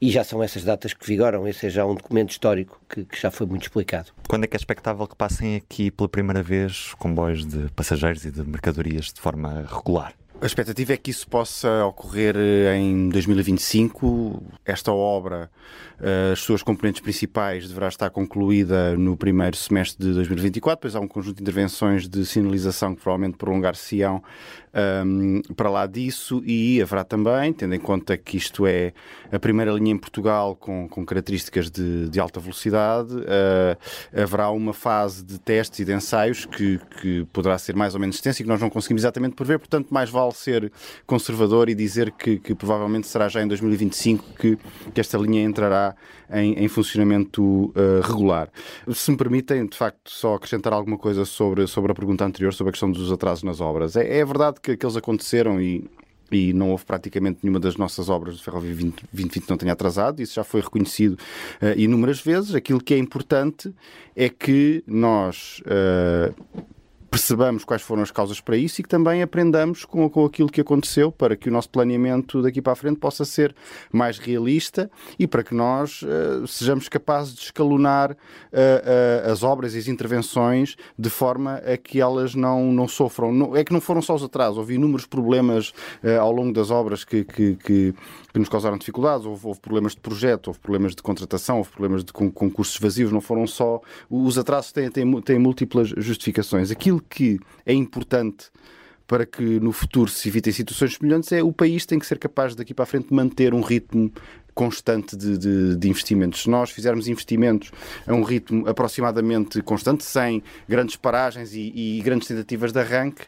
e 0.00 0.10
já 0.10 0.24
são 0.24 0.42
essas 0.42 0.64
datas 0.64 0.92
que 0.92 1.06
vigoram. 1.06 1.46
Esse 1.46 1.68
é 1.68 1.70
já 1.70 1.86
um 1.86 1.94
documento 1.94 2.30
histórico 2.30 2.80
que, 2.88 3.04
que 3.04 3.20
já 3.20 3.30
foi 3.30 3.46
muito 3.46 3.62
explicado. 3.62 4.10
Quando 4.28 4.44
é 4.44 4.46
que 4.48 4.56
é 4.56 4.58
expectável 4.58 5.06
que 5.06 5.14
passem 5.14 5.54
aqui 5.54 5.92
pela 5.92 6.08
primeira 6.08 6.42
vez 6.42 6.92
comboios 6.98 7.46
de 7.46 7.70
passageiros 7.70 8.24
e 8.24 8.32
de 8.32 8.42
mercadorias 8.42 9.12
de 9.12 9.20
forma 9.20 9.64
regular? 9.70 10.12
A 10.42 10.46
expectativa 10.46 10.94
é 10.94 10.96
que 10.96 11.10
isso 11.10 11.28
possa 11.28 11.84
ocorrer 11.84 12.34
eh, 12.34 12.74
em 12.74 13.10
2025. 13.10 14.42
Esta 14.64 14.90
obra, 14.90 15.50
eh, 16.00 16.30
as 16.32 16.40
suas 16.40 16.62
componentes 16.62 17.02
principais, 17.02 17.68
deverá 17.68 17.88
estar 17.88 18.08
concluída 18.08 18.96
no 18.96 19.18
primeiro 19.18 19.54
semestre 19.54 20.02
de 20.02 20.14
2024. 20.14 20.78
Depois 20.78 20.96
há 20.96 21.00
um 21.00 21.06
conjunto 21.06 21.36
de 21.36 21.42
intervenções 21.42 22.08
de 22.08 22.24
sinalização 22.24 22.94
que 22.94 23.02
provavelmente 23.02 23.36
prolongar-se-ão 23.36 24.22
um, 25.04 25.42
para 25.54 25.68
lá 25.68 25.86
disso 25.86 26.42
e 26.44 26.80
haverá 26.80 27.04
também, 27.04 27.52
tendo 27.52 27.74
em 27.74 27.80
conta 27.80 28.16
que 28.16 28.36
isto 28.36 28.66
é 28.66 28.92
a 29.32 29.38
primeira 29.38 29.72
linha 29.72 29.92
em 29.92 29.98
Portugal 29.98 30.54
com, 30.54 30.88
com 30.88 31.04
características 31.04 31.70
de, 31.70 32.08
de 32.08 32.20
alta 32.20 32.40
velocidade, 32.40 33.14
uh, 33.14 34.22
haverá 34.22 34.50
uma 34.50 34.72
fase 34.72 35.24
de 35.24 35.38
testes 35.38 35.80
e 35.80 35.84
de 35.84 35.92
ensaios 35.92 36.46
que, 36.46 36.80
que 37.00 37.26
poderá 37.32 37.58
ser 37.58 37.74
mais 37.74 37.94
ou 37.94 38.00
menos 38.00 38.16
extensa 38.16 38.42
e 38.42 38.44
que 38.44 38.48
nós 38.48 38.60
não 38.60 38.70
conseguimos 38.70 39.02
exatamente 39.02 39.34
prever, 39.34 39.58
portanto, 39.58 39.88
mais 39.90 40.10
vale 40.10 40.32
ser 40.32 40.72
conservador 41.06 41.68
e 41.68 41.74
dizer 41.74 42.12
que, 42.12 42.38
que 42.38 42.54
provavelmente 42.54 43.06
será 43.06 43.28
já 43.28 43.42
em 43.42 43.48
2025 43.48 44.34
que, 44.34 44.58
que 44.94 45.00
esta 45.00 45.18
linha 45.18 45.42
entrará 45.42 45.94
em, 46.32 46.54
em 46.54 46.68
funcionamento 46.68 47.42
uh, 47.42 48.00
regular. 48.02 48.48
Se 48.92 49.10
me 49.10 49.16
permitem, 49.16 49.66
de 49.66 49.76
facto, 49.76 50.10
só 50.10 50.34
acrescentar 50.34 50.72
alguma 50.72 50.98
coisa 50.98 51.24
sobre, 51.24 51.66
sobre 51.66 51.92
a 51.92 51.94
pergunta 51.94 52.24
anterior, 52.24 52.52
sobre 52.52 52.70
a 52.70 52.72
questão 52.72 52.90
dos 52.90 53.10
atrasos 53.10 53.42
nas 53.42 53.60
obras. 53.60 53.96
É, 53.96 54.18
é 54.18 54.24
verdade 54.24 54.60
que 54.62 54.72
aqueles 54.72 54.96
aconteceram 54.96 55.60
e 55.60 55.88
e 56.32 56.52
não 56.52 56.70
houve 56.70 56.84
praticamente 56.84 57.40
nenhuma 57.42 57.58
das 57.58 57.76
nossas 57.76 58.08
obras 58.08 58.36
de 58.36 58.44
Ferrovia 58.44 58.70
2020 58.72 59.48
não 59.48 59.56
tenha 59.56 59.72
atrasado, 59.72 60.22
isso 60.22 60.34
já 60.34 60.44
foi 60.44 60.60
reconhecido 60.60 61.14
uh, 61.14 61.76
inúmeras 61.76 62.20
vezes. 62.20 62.54
Aquilo 62.54 62.80
que 62.80 62.94
é 62.94 62.98
importante 62.98 63.74
é 64.14 64.28
que 64.28 64.84
nós 64.86 65.60
uh, 65.66 66.32
percebamos 67.10 67.64
quais 67.64 67.82
foram 67.82 68.02
as 68.02 68.10
causas 68.10 68.40
para 68.40 68.56
isso 68.56 68.80
e 68.80 68.84
que 68.84 68.88
também 68.88 69.20
aprendamos 69.20 69.84
com, 69.84 70.08
com 70.08 70.24
aquilo 70.24 70.48
que 70.48 70.60
aconteceu 70.60 71.10
para 71.10 71.34
que 71.34 71.48
o 71.48 71.52
nosso 71.52 71.68
planeamento 71.68 72.40
daqui 72.40 72.62
para 72.62 72.72
a 72.72 72.76
frente 72.76 72.98
possa 72.98 73.24
ser 73.24 73.54
mais 73.92 74.18
realista 74.18 74.88
e 75.18 75.26
para 75.26 75.42
que 75.42 75.52
nós 75.52 76.02
uh, 76.02 76.46
sejamos 76.46 76.88
capazes 76.88 77.34
de 77.34 77.40
escalonar 77.40 78.12
uh, 78.12 78.14
uh, 78.14 79.30
as 79.30 79.42
obras 79.42 79.74
e 79.74 79.78
as 79.78 79.88
intervenções 79.88 80.76
de 80.96 81.10
forma 81.10 81.56
a 81.56 81.76
que 81.76 82.00
elas 82.00 82.34
não, 82.34 82.72
não 82.72 82.86
sofram. 82.86 83.32
Não, 83.32 83.56
é 83.56 83.64
que 83.64 83.72
não 83.72 83.80
foram 83.80 84.00
só 84.00 84.14
os 84.14 84.22
atrasos, 84.22 84.58
houve 84.58 84.74
inúmeros 84.74 85.06
problemas 85.06 85.72
ao 86.20 86.30
longo 86.32 86.52
das 86.52 86.70
obras 86.70 87.04
que, 87.04 87.24
que, 87.24 87.56
que, 87.56 87.94
que 88.32 88.38
nos 88.38 88.48
causaram 88.48 88.78
dificuldades, 88.78 89.26
houve, 89.26 89.46
houve, 89.46 89.60
problemas 89.60 89.94
de 89.94 90.00
projeto, 90.00 90.48
houve 90.48 90.60
problemas 90.60 90.94
de 90.94 91.02
contratação, 91.02 91.58
houve 91.58 91.70
problemas 91.70 92.04
de 92.04 92.12
concursos 92.12 92.78
vazios, 92.78 93.10
não 93.10 93.20
foram 93.20 93.46
só. 93.46 93.80
Os 94.08 94.38
atrasos 94.38 94.72
têm, 94.72 94.90
têm, 94.90 95.20
têm 95.20 95.38
múltiplas 95.38 95.88
justificações. 95.96 96.70
Aquilo 96.70 96.99
aquilo 97.00 97.02
que 97.08 97.40
é 97.64 97.72
importante 97.72 98.50
para 99.06 99.26
que 99.26 99.42
no 99.58 99.72
futuro 99.72 100.08
se 100.08 100.28
evitem 100.28 100.52
situações 100.52 100.94
semelhantes 100.94 101.32
é 101.32 101.42
o 101.42 101.52
país 101.52 101.84
tem 101.84 101.98
que 101.98 102.06
ser 102.06 102.18
capaz 102.18 102.54
daqui 102.54 102.72
para 102.72 102.84
a 102.84 102.86
frente 102.86 103.12
manter 103.12 103.52
um 103.52 103.60
ritmo 103.60 104.12
constante 104.54 105.16
de, 105.16 105.38
de, 105.38 105.76
de, 105.76 105.88
investimentos. 105.88 106.42
Se 106.42 106.50
nós 106.50 106.70
fizermos 106.70 107.08
investimentos 107.08 107.70
a 108.06 108.14
um 108.14 108.22
ritmo 108.22 108.68
aproximadamente 108.68 109.62
constante, 109.62 110.04
sem 110.04 110.42
grandes 110.68 110.96
paragens 110.96 111.54
e, 111.54 111.72
e 111.74 112.02
grandes 112.02 112.28
tentativas 112.28 112.72
de 112.72 112.80
arranque, 112.80 113.22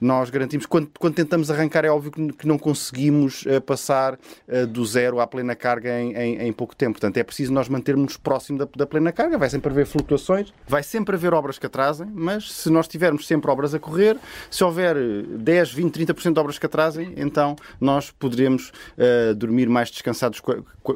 nós 0.00 0.30
garantimos, 0.30 0.66
quando, 0.66 0.90
quando 0.98 1.14
tentamos 1.14 1.50
arrancar, 1.50 1.84
é 1.84 1.90
óbvio 1.90 2.10
que, 2.10 2.32
que 2.32 2.46
não 2.46 2.58
conseguimos 2.58 3.44
uh, 3.46 3.60
passar 3.60 4.14
uh, 4.14 4.66
do 4.66 4.84
zero 4.84 5.20
à 5.20 5.26
plena 5.26 5.54
carga 5.54 6.00
em, 6.00 6.14
em, 6.14 6.48
em, 6.48 6.52
pouco 6.52 6.74
tempo. 6.74 6.94
Portanto, 6.94 7.16
é 7.16 7.24
preciso 7.24 7.52
nós 7.52 7.68
mantermos 7.68 8.16
próximo 8.16 8.58
da, 8.58 8.68
da, 8.76 8.86
plena 8.86 9.12
carga. 9.12 9.38
Vai 9.38 9.50
sempre 9.50 9.70
haver 9.70 9.86
flutuações, 9.86 10.52
vai 10.66 10.82
sempre 10.82 11.14
haver 11.14 11.34
obras 11.34 11.58
que 11.58 11.66
atrasem, 11.66 12.08
mas 12.12 12.52
se 12.52 12.70
nós 12.70 12.88
tivermos 12.88 13.26
sempre 13.26 13.50
obras 13.50 13.74
a 13.74 13.78
correr, 13.78 14.16
se 14.50 14.62
houver 14.64 14.96
10, 14.96 15.72
20, 15.72 16.06
30% 16.06 16.32
de 16.32 16.40
obras 16.40 16.58
que 16.58 16.66
atrasem, 16.66 17.12
então 17.16 17.56
nós 17.80 18.10
poderemos 18.10 18.72
uh, 18.98 19.34
dormir 19.34 19.68
mais 19.68 19.90
descansados 19.90 20.40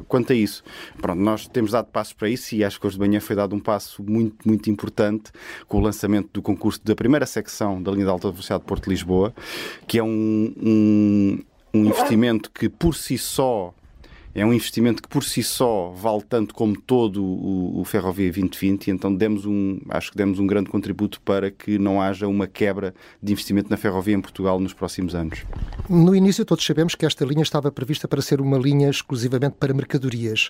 quanto 0.07 0.31
a 0.31 0.35
isso. 0.35 0.63
Pronto, 1.01 1.19
nós 1.19 1.47
temos 1.47 1.71
dado 1.71 1.87
passos 1.87 2.13
para 2.13 2.29
isso 2.29 2.55
e 2.55 2.63
acho 2.63 2.79
que 2.79 2.87
hoje 2.87 2.95
de 2.95 2.99
manhã 2.99 3.19
foi 3.19 3.35
dado 3.35 3.55
um 3.55 3.59
passo 3.59 4.01
muito, 4.01 4.47
muito 4.47 4.69
importante 4.69 5.31
com 5.67 5.77
o 5.77 5.81
lançamento 5.81 6.29
do 6.33 6.41
concurso 6.41 6.79
da 6.83 6.95
primeira 6.95 7.25
secção 7.25 7.81
da 7.81 7.91
linha 7.91 8.05
de 8.05 8.11
alta 8.11 8.29
velocidade 8.29 8.63
Porto-Lisboa, 8.63 9.33
que 9.87 9.99
é 9.99 10.03
um, 10.03 10.53
um, 10.57 11.43
um 11.73 11.85
investimento 11.85 12.49
que 12.51 12.69
por 12.69 12.95
si 12.95 13.17
só 13.17 13.73
é 14.33 14.45
um 14.45 14.53
investimento 14.53 15.01
que 15.01 15.09
por 15.09 15.23
si 15.23 15.43
só 15.43 15.91
vale 15.91 16.23
tanto 16.27 16.53
como 16.53 16.79
todo 16.79 17.23
o, 17.23 17.81
o 17.81 17.85
Ferrovia 17.85 18.31
2020 18.31 18.87
e 18.87 18.91
então 18.91 19.13
demos 19.13 19.45
um, 19.45 19.79
acho 19.89 20.11
que 20.11 20.17
demos 20.17 20.39
um 20.39 20.47
grande 20.47 20.69
contributo 20.69 21.19
para 21.21 21.51
que 21.51 21.77
não 21.77 22.01
haja 22.01 22.27
uma 22.27 22.47
quebra 22.47 22.93
de 23.21 23.33
investimento 23.33 23.69
na 23.69 23.77
ferrovia 23.77 24.15
em 24.15 24.21
Portugal 24.21 24.59
nos 24.59 24.73
próximos 24.73 25.13
anos. 25.13 25.43
No 25.89 26.15
início 26.15 26.45
todos 26.45 26.65
sabemos 26.65 26.95
que 26.95 27.05
esta 27.05 27.25
linha 27.25 27.43
estava 27.43 27.71
prevista 27.71 28.07
para 28.07 28.21
ser 28.21 28.39
uma 28.39 28.57
linha 28.57 28.89
exclusivamente 28.89 29.55
para 29.59 29.73
mercadorias 29.73 30.49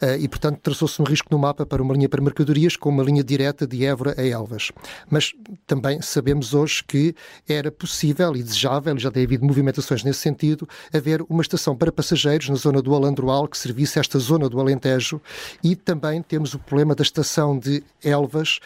eh, 0.00 0.18
e 0.18 0.28
portanto 0.28 0.58
traçou-se 0.60 1.00
um 1.00 1.04
risco 1.04 1.28
no 1.30 1.38
mapa 1.38 1.64
para 1.64 1.82
uma 1.82 1.94
linha 1.94 2.08
para 2.08 2.20
mercadorias 2.20 2.76
com 2.76 2.88
uma 2.88 3.04
linha 3.04 3.22
direta 3.22 3.66
de 3.66 3.84
Évora 3.84 4.14
a 4.18 4.26
Elvas. 4.26 4.72
Mas 5.08 5.32
também 5.66 6.02
sabemos 6.02 6.52
hoje 6.52 6.82
que 6.84 7.14
era 7.48 7.70
possível 7.70 8.34
e 8.34 8.42
desejável, 8.42 8.98
já 8.98 9.10
tem 9.10 9.24
havido 9.24 9.44
movimentações 9.44 10.02
nesse 10.02 10.20
sentido, 10.20 10.68
haver 10.92 11.24
uma 11.28 11.42
estação 11.42 11.76
para 11.76 11.92
passageiros 11.92 12.48
na 12.48 12.56
zona 12.56 12.82
do 12.82 12.94
Alando 12.94 13.19
Que 13.50 13.58
servisse 13.58 13.98
esta 13.98 14.18
zona 14.18 14.48
do 14.48 14.58
Alentejo 14.58 15.20
e 15.62 15.76
também 15.76 16.22
temos 16.22 16.54
o 16.54 16.58
problema 16.58 16.94
da 16.94 17.02
estação 17.02 17.58
de 17.58 17.82
Elvas 18.02 18.60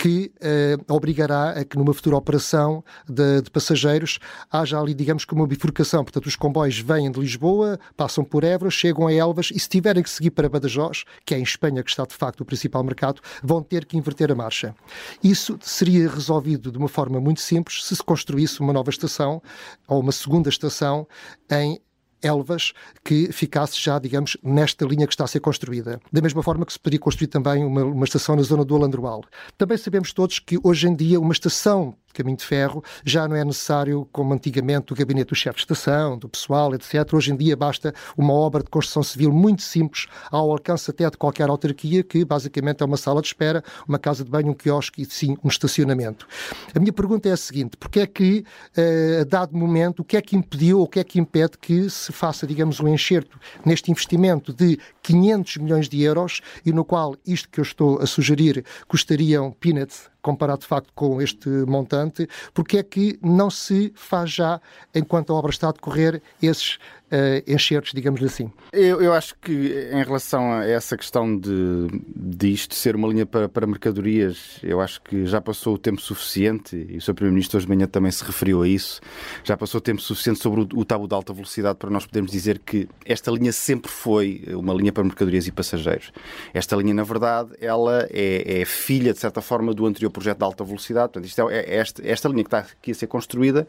que 0.00 0.32
eh, 0.40 0.78
obrigará 0.88 1.50
a 1.50 1.62
que 1.62 1.76
numa 1.76 1.92
futura 1.92 2.16
operação 2.16 2.82
de, 3.06 3.42
de, 3.42 3.50
passageiros 3.50 4.18
haja 4.50 4.80
ali, 4.80 4.94
digamos 4.94 5.26
que 5.26 5.34
uma 5.34 5.46
bifurcação. 5.46 6.02
Portanto, 6.02 6.24
os 6.24 6.36
comboios 6.36 6.78
vêm 6.78 7.10
de 7.10 7.20
Lisboa, 7.20 7.78
passam 7.98 8.24
por 8.24 8.42
Évora, 8.42 8.70
chegam 8.70 9.06
a 9.06 9.12
Elvas 9.12 9.50
e 9.54 9.60
se 9.60 9.68
tiverem 9.68 10.02
que 10.02 10.08
seguir 10.08 10.30
para 10.30 10.48
Badajoz, 10.48 11.04
que 11.26 11.34
é 11.34 11.38
em 11.38 11.42
Espanha 11.42 11.82
que 11.82 11.90
está 11.90 12.06
de 12.06 12.14
facto 12.14 12.40
o 12.40 12.46
principal 12.46 12.82
mercado, 12.82 13.20
vão 13.42 13.62
ter 13.62 13.84
que 13.84 13.98
inverter 13.98 14.32
a 14.32 14.34
marcha. 14.34 14.74
Isso 15.22 15.58
seria 15.60 16.08
resolvido 16.08 16.72
de 16.72 16.78
uma 16.78 16.88
forma 16.88 17.20
muito 17.20 17.42
simples 17.42 17.84
se 17.84 17.94
se 17.94 18.02
construísse 18.02 18.60
uma 18.60 18.72
nova 18.72 18.88
estação 18.88 19.42
ou 19.86 20.00
uma 20.00 20.12
segunda 20.12 20.48
estação 20.48 21.06
em 21.50 21.78
Elvas 22.22 22.72
que 23.04 23.32
ficasse 23.32 23.80
já, 23.80 23.98
digamos, 23.98 24.36
nesta 24.42 24.84
linha 24.84 25.06
que 25.06 25.12
está 25.12 25.24
a 25.24 25.28
ser 25.28 25.40
construída. 25.40 26.00
Da 26.12 26.20
mesma 26.20 26.42
forma 26.42 26.66
que 26.66 26.72
se 26.72 26.78
poderia 26.78 27.00
construir 27.00 27.28
também 27.28 27.64
uma, 27.64 27.84
uma 27.84 28.04
estação 28.04 28.36
na 28.36 28.42
zona 28.42 28.64
do 28.64 28.76
Alandroal. 28.76 29.22
Também 29.56 29.76
sabemos 29.76 30.12
todos 30.12 30.38
que 30.38 30.58
hoje 30.62 30.88
em 30.88 30.94
dia 30.94 31.20
uma 31.20 31.32
estação 31.32 31.94
caminho 32.12 32.36
de 32.36 32.44
ferro 32.44 32.82
já 33.04 33.26
não 33.26 33.36
é 33.36 33.44
necessário, 33.44 34.08
como 34.12 34.34
antigamente, 34.34 34.92
o 34.92 34.96
gabinete 34.96 35.28
do 35.28 35.34
chefe 35.34 35.56
de 35.56 35.62
estação, 35.62 36.18
do 36.18 36.28
pessoal, 36.28 36.74
etc. 36.74 37.12
Hoje 37.12 37.32
em 37.32 37.36
dia 37.36 37.56
basta 37.56 37.94
uma 38.16 38.32
obra 38.32 38.62
de 38.62 38.70
construção 38.70 39.02
civil 39.02 39.32
muito 39.32 39.62
simples, 39.62 40.06
ao 40.30 40.50
alcance 40.50 40.90
até 40.90 41.08
de 41.08 41.16
qualquer 41.16 41.48
autarquia, 41.48 42.02
que 42.02 42.24
basicamente 42.24 42.82
é 42.82 42.86
uma 42.86 42.96
sala 42.96 43.20
de 43.20 43.28
espera, 43.28 43.62
uma 43.86 43.98
casa 43.98 44.24
de 44.24 44.30
banho, 44.30 44.50
um 44.50 44.54
quiosque 44.54 45.02
e 45.02 45.04
sim 45.04 45.36
um 45.42 45.48
estacionamento. 45.48 46.26
A 46.74 46.78
minha 46.78 46.92
pergunta 46.92 47.28
é 47.28 47.32
a 47.32 47.36
seguinte: 47.36 47.76
porque 47.76 48.00
é 48.00 48.06
que, 48.06 48.44
eh, 48.76 49.18
a 49.20 49.24
dado 49.24 49.56
momento, 49.56 50.00
o 50.00 50.04
que 50.04 50.16
é 50.16 50.22
que 50.22 50.36
impediu 50.36 50.78
ou 50.78 50.84
o 50.84 50.88
que 50.88 51.00
é 51.00 51.04
que 51.04 51.18
impede 51.18 51.58
que 51.58 51.88
se 51.88 52.12
faça, 52.12 52.46
digamos, 52.46 52.80
um 52.80 52.88
enxerto 52.88 53.38
neste 53.64 53.90
investimento 53.90 54.52
de 54.52 54.78
500 55.02 55.56
milhões 55.58 55.88
de 55.88 56.02
euros 56.02 56.40
e 56.64 56.72
no 56.72 56.84
qual 56.84 57.16
isto 57.26 57.48
que 57.48 57.60
eu 57.60 57.62
estou 57.62 58.00
a 58.00 58.06
sugerir 58.06 58.64
custariam 58.88 59.52
peanuts 59.52 60.09
comparado 60.22 60.60
de 60.60 60.66
facto 60.66 60.92
com 60.94 61.20
este 61.20 61.48
montante, 61.48 62.28
porque 62.52 62.78
é 62.78 62.82
que 62.82 63.18
não 63.22 63.50
se 63.50 63.92
faz 63.94 64.30
já, 64.30 64.60
enquanto 64.94 65.32
a 65.32 65.36
obra 65.36 65.50
está 65.50 65.68
a 65.68 65.72
decorrer, 65.72 66.22
esses 66.42 66.78
uh, 67.10 67.52
enxertos, 67.52 67.92
digamos 67.92 68.22
assim. 68.22 68.50
Eu, 68.72 69.00
eu, 69.02 69.12
acho 69.12 69.34
que 69.40 69.88
em 69.92 70.02
relação 70.02 70.52
a 70.52 70.64
essa 70.66 70.96
questão 70.96 71.36
de, 71.36 71.88
de 72.14 72.52
isto 72.52 72.74
ser 72.74 72.96
uma 72.96 73.08
linha 73.08 73.26
para, 73.26 73.48
para 73.48 73.66
mercadorias, 73.66 74.58
eu 74.62 74.80
acho 74.80 75.00
que 75.02 75.26
já 75.26 75.40
passou 75.40 75.74
o 75.74 75.78
tempo 75.78 76.00
suficiente, 76.00 76.76
e 76.76 76.96
o 76.96 77.00
Sr. 77.00 77.14
Primeiro-Ministro 77.14 77.58
hoje 77.58 77.66
de 77.66 77.74
manhã 77.74 77.86
também 77.86 78.10
se 78.10 78.24
referiu 78.24 78.62
a 78.62 78.68
isso, 78.68 79.00
já 79.44 79.56
passou 79.56 79.78
o 79.78 79.82
tempo 79.82 80.00
suficiente 80.00 80.40
sobre 80.40 80.60
o, 80.60 80.68
o 80.74 80.84
tabu 80.84 81.08
de 81.08 81.14
alta 81.14 81.32
velocidade 81.32 81.78
para 81.78 81.90
nós 81.90 82.06
podermos 82.06 82.30
dizer 82.30 82.58
que 82.58 82.88
esta 83.04 83.30
linha 83.30 83.52
sempre 83.52 83.90
foi 83.90 84.44
uma 84.48 84.72
linha 84.72 84.92
para 84.92 85.04
mercadorias 85.04 85.46
e 85.46 85.52
passageiros. 85.52 86.12
Esta 86.54 86.76
linha, 86.76 86.94
na 86.94 87.02
verdade, 87.02 87.50
ela 87.60 88.06
é, 88.10 88.60
é 88.60 88.64
filha, 88.64 89.12
de 89.12 89.18
certa 89.18 89.40
forma, 89.40 89.74
do 89.74 89.86
anterior 89.86 90.10
projeto 90.10 90.38
de 90.38 90.44
alta 90.44 90.64
velocidade. 90.64 91.12
Portanto, 91.12 91.26
isto 91.26 91.50
é, 91.50 91.60
é 91.60 91.76
esta, 91.76 92.06
esta 92.06 92.28
linha 92.28 92.44
que 92.44 92.48
está 92.48 92.58
aqui 92.58 92.92
a 92.92 92.94
ser 92.94 93.06
construída 93.06 93.66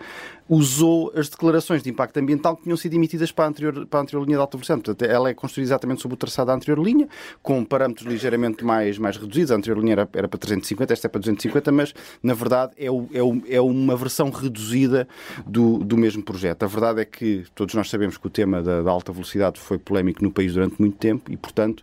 usou 0.51 1.13
as 1.15 1.29
declarações 1.29 1.81
de 1.81 1.89
impacto 1.89 2.17
ambiental 2.17 2.57
que 2.57 2.63
tinham 2.63 2.75
sido 2.75 2.93
emitidas 2.93 3.31
para 3.31 3.45
a 3.45 3.47
anterior, 3.47 3.87
para 3.87 4.01
a 4.01 4.03
anterior 4.03 4.25
linha 4.25 4.35
de 4.35 4.41
alta 4.41 4.57
velocidade. 4.57 4.81
Portanto, 4.81 5.09
ela 5.09 5.29
é 5.29 5.33
construída 5.33 5.69
exatamente 5.69 6.01
sobre 6.01 6.15
o 6.15 6.17
traçado 6.17 6.47
da 6.47 6.53
anterior 6.53 6.77
linha, 6.77 7.07
com 7.41 7.63
parâmetros 7.63 8.05
ligeiramente 8.05 8.65
mais, 8.65 8.97
mais 8.97 9.15
reduzidos. 9.15 9.49
A 9.49 9.55
anterior 9.55 9.79
linha 9.79 9.93
era, 9.93 10.09
era 10.13 10.27
para 10.27 10.37
350, 10.37 10.91
esta 10.91 11.07
é 11.07 11.09
para 11.09 11.19
250, 11.19 11.71
mas 11.71 11.93
na 12.21 12.33
verdade 12.33 12.73
é, 12.77 12.91
o, 12.91 13.07
é, 13.13 13.23
o, 13.23 13.41
é 13.47 13.61
uma 13.61 13.95
versão 13.95 14.29
reduzida 14.29 15.07
do, 15.47 15.77
do 15.77 15.95
mesmo 15.95 16.21
projeto. 16.21 16.63
A 16.63 16.67
verdade 16.67 16.99
é 16.99 17.05
que 17.05 17.45
todos 17.55 17.73
nós 17.73 17.89
sabemos 17.89 18.17
que 18.17 18.27
o 18.27 18.29
tema 18.29 18.61
da, 18.61 18.81
da 18.81 18.91
alta 18.91 19.13
velocidade 19.13 19.57
foi 19.57 19.77
polémico 19.77 20.21
no 20.21 20.33
país 20.33 20.53
durante 20.53 20.75
muito 20.81 20.97
tempo 20.97 21.31
e, 21.31 21.37
portanto, 21.37 21.81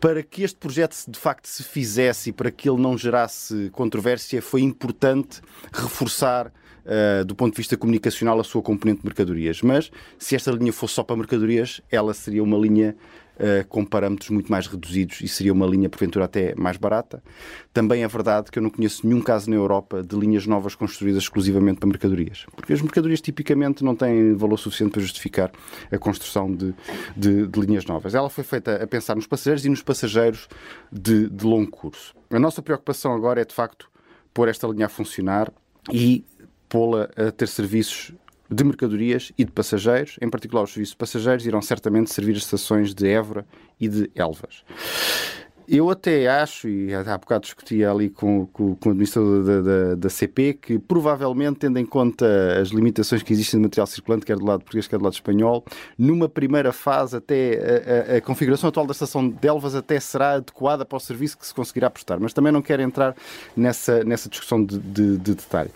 para 0.00 0.20
que 0.20 0.42
este 0.42 0.56
projeto 0.56 0.96
de 1.06 1.18
facto 1.18 1.46
se 1.46 1.62
fizesse 1.62 2.30
e 2.30 2.32
para 2.32 2.50
que 2.50 2.68
ele 2.68 2.82
não 2.82 2.98
gerasse 2.98 3.70
controvérsia, 3.72 4.42
foi 4.42 4.62
importante 4.62 5.40
reforçar 5.72 6.52
uh, 6.84 7.24
do 7.24 7.34
ponto 7.34 7.52
de 7.52 7.58
vista 7.58 7.76
comunicacional, 7.76 8.38
a 8.40 8.44
sua 8.44 8.62
componente 8.62 9.00
de 9.00 9.06
mercadorias. 9.06 9.62
Mas 9.62 9.90
se 10.18 10.34
esta 10.34 10.50
linha 10.50 10.72
fosse 10.72 10.94
só 10.94 11.02
para 11.02 11.16
mercadorias, 11.16 11.80
ela 11.90 12.14
seria 12.14 12.42
uma 12.42 12.58
linha 12.58 12.96
Uh, 13.34 13.66
com 13.66 13.84
parâmetros 13.84 14.30
muito 14.30 14.48
mais 14.48 14.68
reduzidos 14.68 15.20
e 15.20 15.26
seria 15.26 15.52
uma 15.52 15.66
linha, 15.66 15.88
porventura, 15.88 16.26
até 16.26 16.54
mais 16.54 16.76
barata. 16.76 17.20
Também 17.72 18.04
é 18.04 18.06
verdade 18.06 18.48
que 18.48 18.60
eu 18.60 18.62
não 18.62 18.70
conheço 18.70 19.04
nenhum 19.04 19.20
caso 19.20 19.50
na 19.50 19.56
Europa 19.56 20.04
de 20.04 20.14
linhas 20.14 20.46
novas 20.46 20.76
construídas 20.76 21.24
exclusivamente 21.24 21.80
para 21.80 21.88
mercadorias, 21.88 22.46
porque 22.54 22.72
as 22.72 22.80
mercadorias 22.80 23.20
tipicamente 23.20 23.82
não 23.82 23.96
têm 23.96 24.36
valor 24.36 24.56
suficiente 24.56 24.92
para 24.92 25.02
justificar 25.02 25.50
a 25.90 25.98
construção 25.98 26.54
de, 26.54 26.72
de, 27.16 27.48
de 27.48 27.60
linhas 27.60 27.84
novas. 27.86 28.14
Ela 28.14 28.30
foi 28.30 28.44
feita 28.44 28.80
a 28.80 28.86
pensar 28.86 29.16
nos 29.16 29.26
passageiros 29.26 29.64
e 29.64 29.68
nos 29.68 29.82
passageiros 29.82 30.46
de, 30.92 31.28
de 31.28 31.44
longo 31.44 31.72
curso. 31.72 32.14
A 32.30 32.38
nossa 32.38 32.62
preocupação 32.62 33.12
agora 33.12 33.40
é, 33.40 33.44
de 33.44 33.52
facto, 33.52 33.90
pôr 34.32 34.46
esta 34.46 34.68
linha 34.68 34.86
a 34.86 34.88
funcionar 34.88 35.52
e 35.92 36.24
pô-la 36.68 37.08
a 37.16 37.30
ter 37.30 37.48
serviços 37.48 38.12
de 38.50 38.64
mercadorias 38.64 39.32
e 39.38 39.44
de 39.44 39.50
passageiros, 39.50 40.16
em 40.20 40.28
particular 40.28 40.62
os 40.62 40.72
serviços 40.72 40.92
de 40.92 40.98
passageiros, 40.98 41.46
irão 41.46 41.62
certamente 41.62 42.12
servir 42.12 42.36
as 42.36 42.42
estações 42.42 42.94
de 42.94 43.08
Évora 43.08 43.46
e 43.80 43.88
de 43.88 44.10
Elvas. 44.14 44.64
Eu 45.66 45.88
até 45.88 46.28
acho, 46.28 46.68
e 46.68 46.94
há 46.94 47.16
bocado 47.16 47.42
discutia 47.42 47.90
ali 47.90 48.10
com, 48.10 48.46
com, 48.46 48.74
com 48.74 48.88
o 48.88 48.92
administrador 48.92 49.42
da, 49.42 49.60
da, 49.60 49.94
da, 49.94 50.08
CP, 50.10 50.54
que 50.54 50.78
provavelmente, 50.78 51.60
tendo 51.60 51.78
em 51.78 51.86
conta 51.86 52.26
as 52.60 52.68
limitações 52.68 53.22
que 53.22 53.32
existem 53.32 53.58
de 53.58 53.64
material 53.64 53.86
circulante, 53.86 54.26
quer 54.26 54.36
do 54.36 54.44
lado 54.44 54.60
português, 54.60 54.86
quer 54.86 54.98
do 54.98 55.04
lado 55.04 55.14
espanhol, 55.14 55.64
numa 55.98 56.28
primeira 56.28 56.72
fase, 56.72 57.16
até 57.16 58.04
a, 58.08 58.14
a, 58.14 58.16
a 58.18 58.20
configuração 58.20 58.68
atual 58.68 58.86
da 58.86 58.92
estação 58.92 59.26
de 59.28 59.48
Elvas 59.48 59.74
até 59.74 59.98
será 59.98 60.32
adequada 60.34 60.84
para 60.84 60.96
o 60.96 61.00
serviço 61.00 61.38
que 61.38 61.46
se 61.46 61.54
conseguirá 61.54 61.88
prestar. 61.88 62.20
Mas 62.20 62.34
também 62.34 62.52
não 62.52 62.60
quero 62.60 62.82
entrar 62.82 63.16
nessa, 63.56 64.04
nessa 64.04 64.28
discussão 64.28 64.62
de, 64.64 64.78
de, 64.78 65.16
de 65.16 65.34
detalhe. 65.34 65.70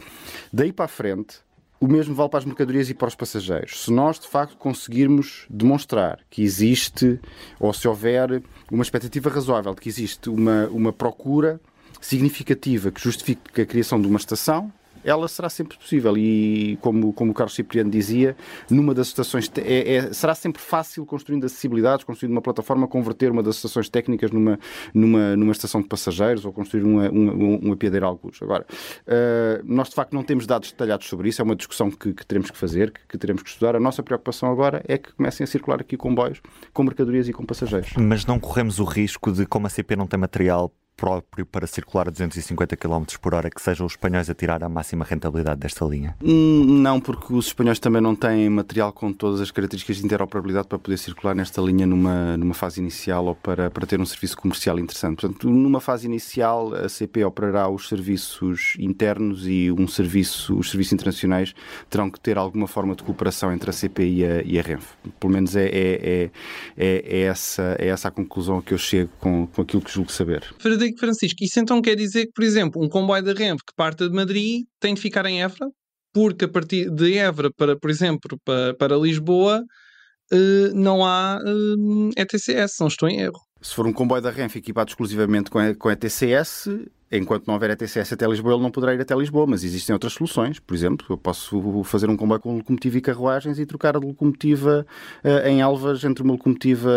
Daí 0.52 0.70
para 0.70 0.84
a 0.84 0.88
frente, 0.88 1.38
o 1.80 1.86
mesmo 1.86 2.14
vale 2.14 2.28
para 2.28 2.40
as 2.40 2.44
mercadorias 2.44 2.90
e 2.90 2.94
para 2.94 3.08
os 3.08 3.14
passageiros. 3.14 3.84
Se 3.84 3.92
nós, 3.92 4.18
de 4.18 4.26
facto, 4.26 4.56
conseguirmos 4.56 5.46
demonstrar 5.48 6.20
que 6.28 6.42
existe, 6.42 7.20
ou 7.60 7.72
se 7.72 7.86
houver 7.86 8.42
uma 8.70 8.82
expectativa 8.82 9.30
razoável 9.30 9.74
de 9.74 9.80
que 9.80 9.88
existe 9.88 10.28
uma, 10.28 10.66
uma 10.68 10.92
procura 10.92 11.60
significativa 12.00 12.90
que 12.90 13.00
justifique 13.00 13.60
a 13.60 13.66
criação 13.66 14.00
de 14.00 14.06
uma 14.06 14.18
estação, 14.18 14.72
ela 15.04 15.28
será 15.28 15.48
sempre 15.48 15.76
possível. 15.76 16.16
E, 16.16 16.78
como, 16.80 17.12
como 17.12 17.32
o 17.32 17.34
Carlos 17.34 17.54
Cipriano 17.54 17.90
dizia, 17.90 18.36
numa 18.70 18.94
das 18.94 19.08
estações. 19.08 19.50
É, 19.56 19.94
é, 19.94 20.12
será 20.12 20.34
sempre 20.34 20.60
fácil, 20.60 21.04
construindo 21.06 21.44
acessibilidades, 21.44 22.04
construindo 22.04 22.32
uma 22.32 22.42
plataforma, 22.42 22.86
converter 22.86 23.30
uma 23.30 23.42
das 23.42 23.56
estações 23.56 23.88
técnicas 23.88 24.30
numa, 24.30 24.58
numa, 24.92 25.36
numa 25.36 25.52
estação 25.52 25.80
de 25.80 25.88
passageiros 25.88 26.44
ou 26.44 26.52
construir 26.52 26.84
uma, 26.84 27.10
uma, 27.10 27.32
uma 27.32 27.76
piadeira 27.76 28.06
alguns. 28.06 28.42
Agora, 28.42 28.64
uh, 29.06 29.62
nós 29.64 29.88
de 29.88 29.94
facto 29.94 30.12
não 30.12 30.22
temos 30.22 30.46
dados 30.46 30.70
detalhados 30.70 31.06
sobre 31.06 31.28
isso, 31.28 31.40
é 31.40 31.44
uma 31.44 31.56
discussão 31.56 31.90
que, 31.90 32.12
que 32.12 32.26
teremos 32.26 32.50
que 32.50 32.56
fazer, 32.56 32.90
que, 32.90 33.00
que, 33.08 33.18
teremos 33.18 33.42
que 33.42 33.48
estudar. 33.48 33.76
A 33.76 33.80
nossa 33.80 34.02
preocupação 34.02 34.50
agora 34.50 34.82
é 34.86 34.98
que 34.98 35.12
comecem 35.12 35.44
a 35.44 35.46
circular 35.46 35.80
aqui 35.80 35.96
comboios 35.96 36.40
com 36.72 36.82
mercadorias 36.82 37.28
e 37.28 37.32
com 37.32 37.44
passageiros. 37.44 37.92
Mas 37.96 38.26
não 38.26 38.38
corremos 38.38 38.78
o 38.78 38.84
risco 38.84 39.32
de, 39.32 39.46
como 39.46 39.66
a 39.66 39.70
CP 39.70 39.96
não 39.96 40.06
tem 40.06 40.18
material 40.18 40.72
próprio 40.98 41.46
para 41.46 41.64
circular 41.66 42.08
a 42.08 42.10
250 42.10 42.76
km 42.76 43.04
por 43.22 43.32
hora 43.32 43.48
que 43.48 43.62
sejam 43.62 43.86
os 43.86 43.92
espanhóis 43.92 44.28
a 44.28 44.34
tirar 44.34 44.64
a 44.64 44.68
máxima 44.68 45.04
rentabilidade 45.04 45.60
desta 45.60 45.84
linha? 45.84 46.16
Hum, 46.20 46.80
não, 46.82 47.00
porque 47.00 47.32
os 47.32 47.46
espanhóis 47.46 47.78
também 47.78 48.02
não 48.02 48.16
têm 48.16 48.50
material 48.50 48.92
com 48.92 49.12
todas 49.12 49.40
as 49.40 49.52
características 49.52 49.98
de 49.98 50.04
interoperabilidade 50.04 50.66
para 50.66 50.78
poder 50.78 50.98
circular 50.98 51.36
nesta 51.36 51.62
linha 51.62 51.86
numa, 51.86 52.36
numa 52.36 52.52
fase 52.52 52.80
inicial 52.80 53.26
ou 53.26 53.34
para, 53.36 53.70
para 53.70 53.86
ter 53.86 54.00
um 54.00 54.04
serviço 54.04 54.36
comercial 54.36 54.76
interessante. 54.78 55.20
Portanto, 55.20 55.48
numa 55.48 55.80
fase 55.80 56.06
inicial, 56.06 56.74
a 56.74 56.88
CP 56.88 57.24
operará 57.24 57.68
os 57.68 57.88
serviços 57.88 58.74
internos 58.78 59.46
e 59.46 59.70
um 59.70 59.86
serviço, 59.86 60.58
os 60.58 60.70
serviços 60.70 60.94
internacionais 60.94 61.54
terão 61.88 62.10
que 62.10 62.18
ter 62.18 62.36
alguma 62.36 62.66
forma 62.66 62.96
de 62.96 63.04
cooperação 63.04 63.52
entre 63.52 63.70
a 63.70 63.72
CP 63.72 64.04
e 64.04 64.24
a, 64.24 64.42
e 64.42 64.58
a 64.58 64.62
Renfe. 64.62 64.94
Pelo 65.20 65.32
menos 65.32 65.54
é, 65.54 65.66
é, 65.66 66.30
é, 66.76 67.04
é, 67.06 67.20
essa, 67.20 67.76
é 67.78 67.86
essa 67.86 68.08
a 68.08 68.10
conclusão 68.10 68.58
a 68.58 68.62
que 68.62 68.74
eu 68.74 68.78
chego 68.78 69.10
com, 69.20 69.46
com 69.46 69.62
aquilo 69.62 69.82
que 69.82 69.92
julgo 69.92 70.10
saber. 70.10 70.42
Frederico, 70.58 70.87
Francisco, 70.96 71.42
isso 71.42 71.60
então 71.60 71.82
quer 71.82 71.94
dizer 71.94 72.26
que, 72.26 72.32
por 72.32 72.44
exemplo, 72.44 72.82
um 72.82 72.88
comboio 72.88 73.22
da 73.22 73.32
Renfe 73.32 73.64
que 73.66 73.74
parte 73.76 74.08
de 74.08 74.14
Madrid 74.14 74.64
tem 74.80 74.94
de 74.94 75.00
ficar 75.00 75.26
em 75.26 75.42
Évora, 75.42 75.70
porque 76.12 76.44
a 76.44 76.48
partir 76.48 76.90
de 76.90 77.16
Évora 77.16 77.50
para, 77.56 77.78
por 77.78 77.90
exemplo, 77.90 78.38
para, 78.44 78.74
para 78.74 78.96
Lisboa, 78.96 79.62
uh, 80.32 80.74
não 80.74 81.04
há 81.04 81.38
uh, 81.44 82.10
eh, 82.16 82.22
ETCS, 82.22 82.76
não 82.80 82.88
estou 82.88 83.08
em 83.08 83.20
erro. 83.20 83.40
Se 83.60 83.74
for 83.74 83.86
um 83.86 83.92
comboio 83.92 84.22
da 84.22 84.30
Renfe 84.30 84.58
equipado 84.58 84.90
exclusivamente 84.90 85.50
com, 85.50 85.58
com 85.74 85.90
ETCS, 85.90 86.68
enquanto 87.10 87.46
não 87.46 87.54
houver 87.54 87.70
ETCS 87.70 88.12
até 88.12 88.26
Lisboa, 88.26 88.54
ele 88.54 88.62
não 88.62 88.70
poderá 88.70 88.94
ir 88.94 89.00
até 89.00 89.14
Lisboa, 89.14 89.46
mas 89.46 89.64
existem 89.64 89.92
outras 89.92 90.12
soluções. 90.12 90.58
Por 90.58 90.74
exemplo, 90.74 91.06
eu 91.10 91.16
posso 91.16 91.82
fazer 91.84 92.08
um 92.10 92.16
comboio 92.16 92.40
com 92.40 92.56
locomotiva 92.56 92.98
e 92.98 93.00
carruagens 93.00 93.58
e 93.58 93.66
trocar 93.66 93.96
a 93.96 93.98
locomotiva 93.98 94.86
uh, 95.24 95.48
em 95.48 95.62
Alvas 95.62 96.04
entre 96.04 96.22
uma 96.22 96.32
locomotiva 96.32 96.90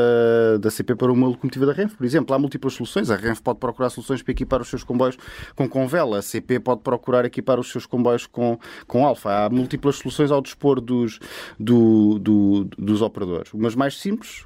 da 0.59 0.69
CP 0.69 0.95
para 0.95 1.11
uma 1.11 1.27
locomotiva 1.27 1.65
da 1.65 1.73
Renfe. 1.73 1.95
Por 1.95 2.05
exemplo, 2.05 2.35
há 2.35 2.39
múltiplas 2.39 2.73
soluções. 2.73 3.09
A 3.09 3.15
Renfe 3.15 3.41
pode 3.41 3.59
procurar 3.59 3.89
soluções 3.89 4.21
para 4.21 4.31
equipar 4.31 4.61
os 4.61 4.67
seus 4.67 4.83
comboios 4.83 5.17
com 5.55 5.67
Convela. 5.67 6.19
A 6.19 6.21
CP 6.21 6.59
pode 6.59 6.81
procurar 6.81 7.25
equipar 7.25 7.59
os 7.59 7.71
seus 7.71 7.85
comboios 7.85 8.25
com, 8.27 8.59
com 8.87 9.05
Alfa. 9.05 9.45
Há 9.45 9.49
múltiplas 9.49 9.95
soluções 9.95 10.31
ao 10.31 10.41
dispor 10.41 10.81
dos, 10.81 11.19
do, 11.59 12.19
do, 12.19 12.65
dos 12.77 13.01
operadores. 13.01 13.53
Umas 13.53 13.75
mais 13.75 13.97
simples, 13.97 14.45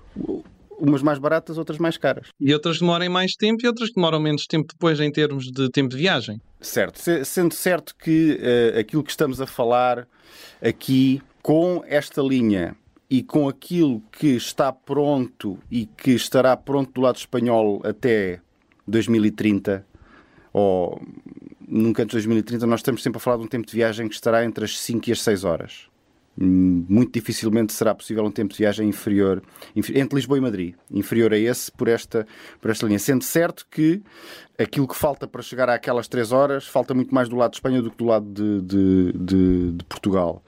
umas 0.80 1.02
mais 1.02 1.20
baratas, 1.20 1.58
outras 1.58 1.78
mais 1.78 1.98
caras. 1.98 2.28
E 2.40 2.54
outras 2.54 2.80
demorem 2.80 3.10
mais 3.10 3.34
tempo 3.34 3.64
e 3.64 3.68
outras 3.68 3.92
demoram 3.92 4.20
menos 4.20 4.46
tempo 4.46 4.68
depois 4.72 5.00
em 5.00 5.12
termos 5.12 5.46
de 5.52 5.70
tempo 5.70 5.90
de 5.90 5.98
viagem. 5.98 6.42
Certo, 6.60 7.00
sendo 7.26 7.54
certo 7.54 7.96
que 7.96 8.40
uh, 8.40 8.80
aquilo 8.80 9.04
que 9.04 9.12
estamos 9.12 9.40
a 9.40 9.46
falar 9.46 10.08
aqui 10.62 11.22
com 11.42 11.84
esta 11.88 12.22
linha 12.22 12.76
e 13.10 13.22
com 13.22 13.48
aquilo 13.48 14.02
que 14.12 14.36
está 14.36 14.72
pronto 14.72 15.60
e 15.70 15.86
que 15.86 16.12
estará 16.12 16.58
pronto 16.58 16.92
do 16.92 17.02
lado 17.02 17.18
espanhol 17.18 17.82
até 17.84 18.40
2030 18.88 19.86
ou 20.52 21.02
nunca 21.68 22.04
antes 22.04 22.22
de 22.22 22.28
2030, 22.28 22.66
nós 22.66 22.80
estamos 22.80 23.04
sempre 23.04 23.18
a 23.18 23.20
falar 23.20 23.38
de 23.38 23.44
um 23.44 23.48
tempo 23.48 23.68
de 23.68 23.74
viagem 23.74 24.08
que 24.08 24.16
estará 24.16 24.46
entre 24.46 24.66
as 24.66 24.80
5 24.80 25.10
e 25.10 25.12
as 25.12 25.22
6 25.22 25.44
horas. 25.44 25.90
Muito 26.38 27.14
dificilmente 27.14 27.72
será 27.72 27.96
possível 27.96 28.26
um 28.26 28.32
tempo 28.32 28.54
de 28.54 28.60
viagem 28.60 28.90
inferior, 28.90 29.42
entre 29.76 30.16
Lisboa 30.16 30.38
e 30.38 30.42
Madrid, 30.42 30.76
inferior 30.92 31.34
a 31.34 31.38
esse 31.38 31.72
por 31.72 31.88
esta, 31.88 32.28
por 32.60 32.70
esta 32.70 32.86
linha. 32.86 33.00
Sendo 33.00 33.24
certo 33.24 33.66
que 33.72 34.04
aquilo 34.60 34.88
que 34.88 34.96
falta 34.96 35.28
para 35.28 35.42
chegar 35.42 35.70
àquelas 35.70 36.08
3 36.08 36.32
horas 36.32 36.68
falta 36.68 36.94
muito 36.94 37.16
mais 37.16 37.30
do 37.30 37.36
lado 37.36 37.52
de 37.52 37.58
Espanha 37.58 37.82
do 37.82 37.90
que 37.90 37.98
do 37.98 38.06
lado 38.06 38.26
de, 38.26 38.62
de, 38.62 39.14
de, 39.14 39.72
de 39.74 39.86
Portugal. 39.86 40.44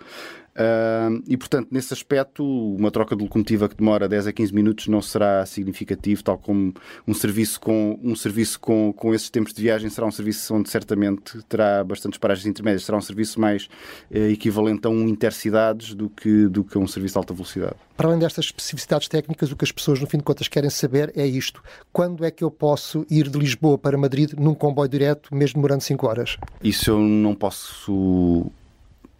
Uh, 0.57 1.21
e, 1.27 1.37
portanto, 1.37 1.67
nesse 1.69 1.93
aspecto, 1.93 2.43
uma 2.43 2.89
troca 2.89 3.15
de 3.15 3.21
locomotiva 3.21 3.69
que 3.69 3.75
demora 3.75 4.09
10 4.09 4.27
a 4.27 4.33
15 4.33 4.55
minutos 4.55 4.87
não 4.87 5.03
será 5.03 5.45
significativo, 5.45 6.23
tal 6.23 6.37
como 6.37 6.73
um 7.07 7.13
serviço 7.13 7.59
com, 7.59 7.99
um 8.03 8.15
serviço 8.15 8.59
com, 8.59 8.91
com 8.91 9.13
esses 9.13 9.29
tempos 9.29 9.53
de 9.53 9.61
viagem 9.61 9.87
será 9.89 10.07
um 10.07 10.11
serviço 10.11 10.55
onde 10.55 10.69
certamente 10.69 11.43
terá 11.43 11.83
bastantes 11.83 12.17
paragens 12.17 12.47
intermédias, 12.47 12.83
será 12.83 12.97
um 12.97 13.01
serviço 13.01 13.39
mais 13.39 13.69
eh, 14.11 14.31
equivalente 14.31 14.87
a 14.87 14.89
um 14.89 15.07
intercidades 15.07 15.93
do 15.93 16.09
que, 16.09 16.47
do 16.47 16.63
que 16.63 16.75
a 16.75 16.81
um 16.81 16.87
serviço 16.87 17.13
de 17.13 17.17
alta 17.19 17.33
velocidade. 17.33 17.75
Para 17.95 18.07
além 18.07 18.19
destas 18.19 18.45
especificidades 18.45 19.07
técnicas, 19.07 19.51
o 19.51 19.55
que 19.55 19.63
as 19.63 19.71
pessoas, 19.71 19.99
no 19.99 20.07
fim 20.07 20.17
de 20.17 20.23
contas, 20.23 20.47
querem 20.47 20.69
saber 20.69 21.11
é 21.15 21.25
isto. 21.25 21.63
Quando 21.91 22.25
é 22.25 22.31
que 22.31 22.43
eu 22.43 22.49
posso 22.49 23.05
ir 23.09 23.29
de 23.29 23.37
Lisboa 23.37 23.77
para 23.77 23.97
Madrid 23.97 24.33
num 24.33 24.53
comboio 24.53 24.89
direto, 24.89 25.33
mesmo 25.33 25.55
demorando 25.55 25.83
5 25.83 26.07
horas? 26.07 26.37
Isso 26.63 26.91
eu 26.91 26.99
não 26.99 27.35
posso 27.35 28.51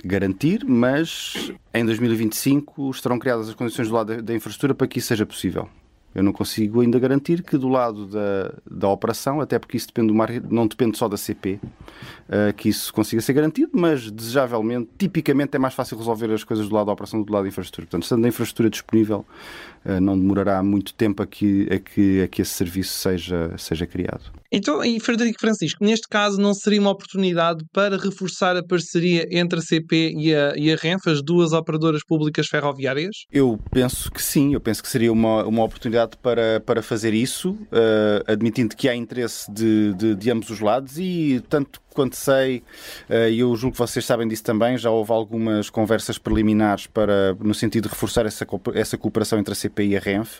garantir, 0.03 0.65
mas 0.65 1.51
em 1.73 1.85
2025 1.85 2.91
estarão 2.91 3.19
criadas 3.19 3.49
as 3.49 3.55
condições 3.55 3.87
do 3.87 3.93
lado 3.93 4.21
da 4.21 4.35
infraestrutura 4.35 4.75
para 4.75 4.87
que 4.87 4.99
isso 4.99 5.07
seja 5.07 5.25
possível. 5.25 5.69
Eu 6.17 6.23
não 6.23 6.33
consigo 6.33 6.81
ainda 6.81 6.97
garantir 6.97 7.43
que 7.43 7.57
do 7.59 7.67
lado 7.67 8.07
da, 8.07 8.51
da 8.69 8.89
operação, 8.89 9.39
até 9.39 9.59
porque 9.59 9.77
isso 9.77 9.85
depende 9.85 10.11
mar, 10.11 10.29
não 10.49 10.65
depende 10.65 10.97
só 10.97 11.07
da 11.07 11.15
CP, 11.15 11.59
uh, 11.61 11.69
eh, 12.27 12.53
que 12.53 12.69
isso 12.69 12.91
consiga 12.91 13.21
ser 13.21 13.33
garantido, 13.33 13.69
mas 13.73 14.09
desejavelmente, 14.09 14.89
tipicamente 14.97 15.55
é 15.55 15.59
mais 15.59 15.75
fácil 15.75 15.95
resolver 15.95 16.33
as 16.33 16.43
coisas 16.43 16.67
do 16.67 16.73
lado 16.73 16.87
da 16.87 16.93
operação 16.93 17.19
do 17.19 17.23
que 17.23 17.29
do 17.29 17.33
lado 17.35 17.43
da 17.43 17.49
infraestrutura. 17.49 17.85
Portanto, 17.85 18.01
estando 18.01 18.25
a 18.25 18.27
infraestrutura 18.29 18.67
disponível, 18.67 19.25
uh, 19.85 20.01
não 20.01 20.17
demorará 20.17 20.63
muito 20.63 20.91
tempo 20.95 21.21
a 21.21 21.27
que, 21.27 21.67
a 21.71 21.77
que, 21.77 22.23
a 22.23 22.27
que 22.27 22.41
esse 22.41 22.51
serviço 22.51 22.93
seja, 22.93 23.53
seja 23.55 23.85
criado. 23.85 24.31
Então, 24.51 24.83
e 24.83 24.99
Frederico 24.99 25.39
Francisco, 25.39 25.83
neste 25.83 26.07
caso 26.07 26.39
não 26.39 26.53
seria 26.53 26.79
uma 26.79 26.91
oportunidade 26.91 27.63
para 27.73 27.97
reforçar 27.97 28.55
a 28.55 28.63
parceria 28.63 29.27
entre 29.31 29.59
a 29.59 29.61
CP 29.61 30.13
e 30.17 30.33
a, 30.33 30.53
e 30.55 30.71
a 30.71 30.75
RENF, 30.75 31.07
as 31.09 31.21
duas 31.21 31.53
operadoras 31.53 32.01
públicas 32.03 32.47
ferroviárias? 32.47 33.25
Eu 33.31 33.59
penso 33.71 34.11
que 34.11 34.21
sim, 34.21 34.53
eu 34.53 34.61
penso 34.61 34.81
que 34.81 34.89
seria 34.89 35.11
uma, 35.11 35.43
uma 35.45 35.63
oportunidade 35.63 36.17
para, 36.21 36.59
para 36.61 36.81
fazer 36.81 37.13
isso, 37.13 37.51
uh, 37.51 38.23
admitindo 38.25 38.75
que 38.75 38.87
há 38.87 38.95
interesse 38.95 39.51
de, 39.51 39.93
de, 39.93 40.15
de 40.15 40.31
ambos 40.31 40.49
os 40.49 40.59
lados 40.59 40.97
e 40.97 41.43
tanto 41.49 41.81
quanto 41.97 42.15
sei, 42.15 42.61
eh, 43.09 43.31
e 43.31 43.39
eu 43.39 43.55
julgo 43.55 43.73
que 43.73 43.79
vocês 43.79 44.05
sabem 44.05 44.27
disso 44.27 44.43
também, 44.43 44.77
já 44.77 44.91
houve 44.91 45.11
algumas 45.11 45.67
conversas 45.67 46.19
preliminares 46.19 46.85
para, 46.85 47.35
no 47.39 47.55
sentido 47.55 47.85
de 47.85 47.89
reforçar 47.89 48.27
essa, 48.27 48.45
essa 48.75 48.95
cooperação 48.99 49.39
entre 49.39 49.51
a 49.51 49.55
CP 49.55 49.83
e 49.83 49.97
a 49.97 49.99
RENF. 49.99 50.39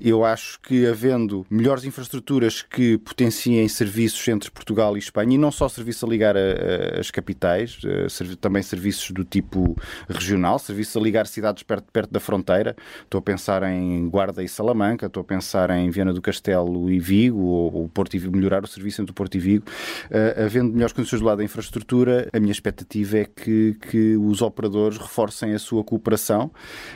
Eu 0.00 0.24
acho 0.24 0.60
que 0.60 0.86
havendo 0.86 1.44
melhores 1.50 1.84
infraestruturas 1.84 2.62
que 2.62 2.98
potenciem 2.98 3.66
serviços 3.66 4.28
entre 4.28 4.48
Portugal 4.48 4.94
e 4.94 5.00
Espanha, 5.00 5.34
e 5.34 5.38
não 5.38 5.50
só 5.50 5.68
serviços 5.68 6.04
a 6.04 6.06
ligar 6.06 6.36
a, 6.36 6.40
a, 6.40 7.00
as 7.00 7.10
capitais, 7.10 7.80
eh, 7.84 8.36
também 8.40 8.62
serviços 8.62 9.10
do 9.10 9.24
tipo 9.24 9.76
regional, 10.08 10.56
serviços 10.60 10.96
a 10.96 11.00
ligar 11.00 11.26
cidades 11.26 11.64
perto, 11.64 11.90
perto 11.92 12.12
da 12.12 12.20
fronteira. 12.20 12.76
Estou 13.02 13.18
a 13.18 13.22
pensar 13.22 13.64
em 13.64 14.08
Guarda 14.08 14.40
e 14.40 14.48
Salamanca, 14.48 15.06
estou 15.06 15.22
a 15.22 15.24
pensar 15.24 15.68
em 15.70 15.90
Viana 15.90 16.12
do 16.12 16.22
Castelo 16.22 16.88
e 16.88 17.00
Vigo, 17.00 17.40
ou, 17.40 17.74
ou 17.74 17.88
Porto 17.88 18.16
e 18.16 18.20
melhorar 18.20 18.62
o 18.62 18.68
serviço 18.68 19.02
entre 19.02 19.10
o 19.10 19.14
Porto 19.14 19.34
e 19.34 19.40
Vigo, 19.40 19.64
uh, 20.06 20.44
havendo 20.44 20.72
melhores 20.72 20.91
condições 20.92 21.20
do 21.20 21.26
lado 21.26 21.38
da 21.38 21.44
infraestrutura, 21.44 22.28
a 22.32 22.40
minha 22.40 22.52
expectativa 22.52 23.18
é 23.18 23.24
que, 23.24 23.76
que 23.90 24.16
os 24.16 24.42
operadores 24.42 24.98
reforcem 24.98 25.52
a 25.52 25.58
sua 25.58 25.82
cooperação 25.82 26.50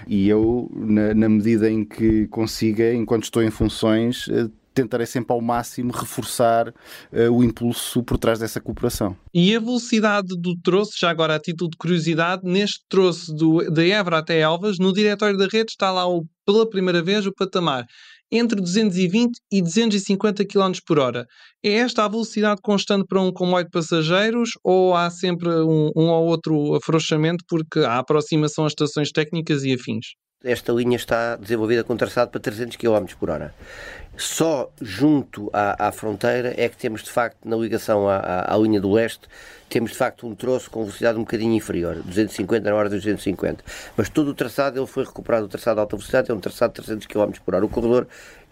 e 0.06 0.28
eu, 0.28 0.70
na, 0.74 1.14
na 1.14 1.28
medida 1.28 1.70
em 1.70 1.84
que 1.84 2.26
consiga, 2.28 2.92
enquanto 2.94 3.24
estou 3.24 3.42
em 3.42 3.50
funções, 3.50 4.28
eh, 4.28 4.48
tentarei 4.76 5.06
sempre 5.06 5.32
ao 5.32 5.40
máximo 5.40 5.90
reforçar 5.90 6.68
uh, 6.68 7.32
o 7.32 7.42
impulso 7.42 8.02
por 8.02 8.18
trás 8.18 8.38
dessa 8.38 8.60
cooperação. 8.60 9.16
E 9.32 9.56
a 9.56 9.58
velocidade 9.58 10.28
do 10.38 10.54
troço, 10.62 10.92
já 10.98 11.08
agora 11.08 11.34
a 11.34 11.40
título 11.40 11.70
de 11.70 11.78
curiosidade, 11.78 12.42
neste 12.44 12.80
troço 12.88 13.32
do, 13.34 13.70
de 13.70 13.90
Évora 13.90 14.18
até 14.18 14.38
Elvas, 14.40 14.78
no 14.78 14.92
diretório 14.92 15.38
da 15.38 15.46
rede 15.46 15.70
está 15.70 15.90
lá 15.90 16.06
o, 16.06 16.26
pela 16.44 16.68
primeira 16.68 17.02
vez 17.02 17.26
o 17.26 17.32
patamar 17.32 17.86
entre 18.30 18.60
220 18.60 19.38
e 19.52 19.62
250 19.62 20.44
km 20.44 20.72
por 20.86 20.98
hora. 20.98 21.26
É 21.64 21.72
esta 21.72 22.04
a 22.04 22.08
velocidade 22.08 22.60
constante 22.62 23.06
para 23.06 23.20
um 23.20 23.32
comboio 23.32 23.64
de 23.64 23.70
passageiros 23.70 24.50
ou 24.64 24.94
há 24.94 25.10
sempre 25.10 25.48
um, 25.48 25.90
um 25.96 26.08
ou 26.08 26.26
outro 26.26 26.74
afrouxamento 26.74 27.44
porque 27.48 27.80
há 27.80 27.98
aproximação 27.98 28.64
às 28.64 28.72
estações 28.72 29.10
técnicas 29.12 29.64
e 29.64 29.72
afins? 29.72 30.06
Esta 30.44 30.70
linha 30.70 30.96
está 30.96 31.34
desenvolvida 31.36 31.82
com 31.82 31.96
traçado 31.96 32.30
para 32.30 32.38
300 32.38 32.76
km 32.76 33.06
por 33.18 33.30
hora. 33.30 33.54
Só 34.18 34.70
junto 34.82 35.48
à, 35.50 35.88
à, 35.88 35.92
fronteira 35.92 36.52
é 36.58 36.68
que 36.68 36.76
temos 36.76 37.02
de 37.02 37.10
facto, 37.10 37.38
na 37.48 37.56
ligação 37.56 38.06
à, 38.06 38.16
à, 38.16 38.54
à, 38.54 38.58
linha 38.58 38.78
do 38.78 38.92
leste, 38.92 39.22
temos 39.66 39.92
de 39.92 39.96
facto 39.96 40.26
um 40.26 40.34
troço 40.34 40.70
com 40.70 40.82
velocidade 40.82 41.18
um 41.18 41.22
bocadinho 41.22 41.54
inferior, 41.54 41.96
250 42.02 42.68
na 42.68 42.76
hora 42.76 42.90
de 42.90 42.96
250. 42.96 43.64
Mas 43.96 44.10
todo 44.10 44.28
o 44.28 44.34
traçado 44.34 44.78
ele 44.78 44.86
foi 44.86 45.04
recuperado, 45.04 45.46
o 45.46 45.48
traçado 45.48 45.76
de 45.76 45.80
alta 45.80 45.96
velocidade 45.96 46.30
é 46.30 46.34
um 46.34 46.40
traçado 46.40 46.74
de 46.74 46.82
300 46.82 47.06
km 47.06 47.32
por 47.42 47.54
hora. 47.54 47.64
O 47.64 47.68
corredor 47.70 48.06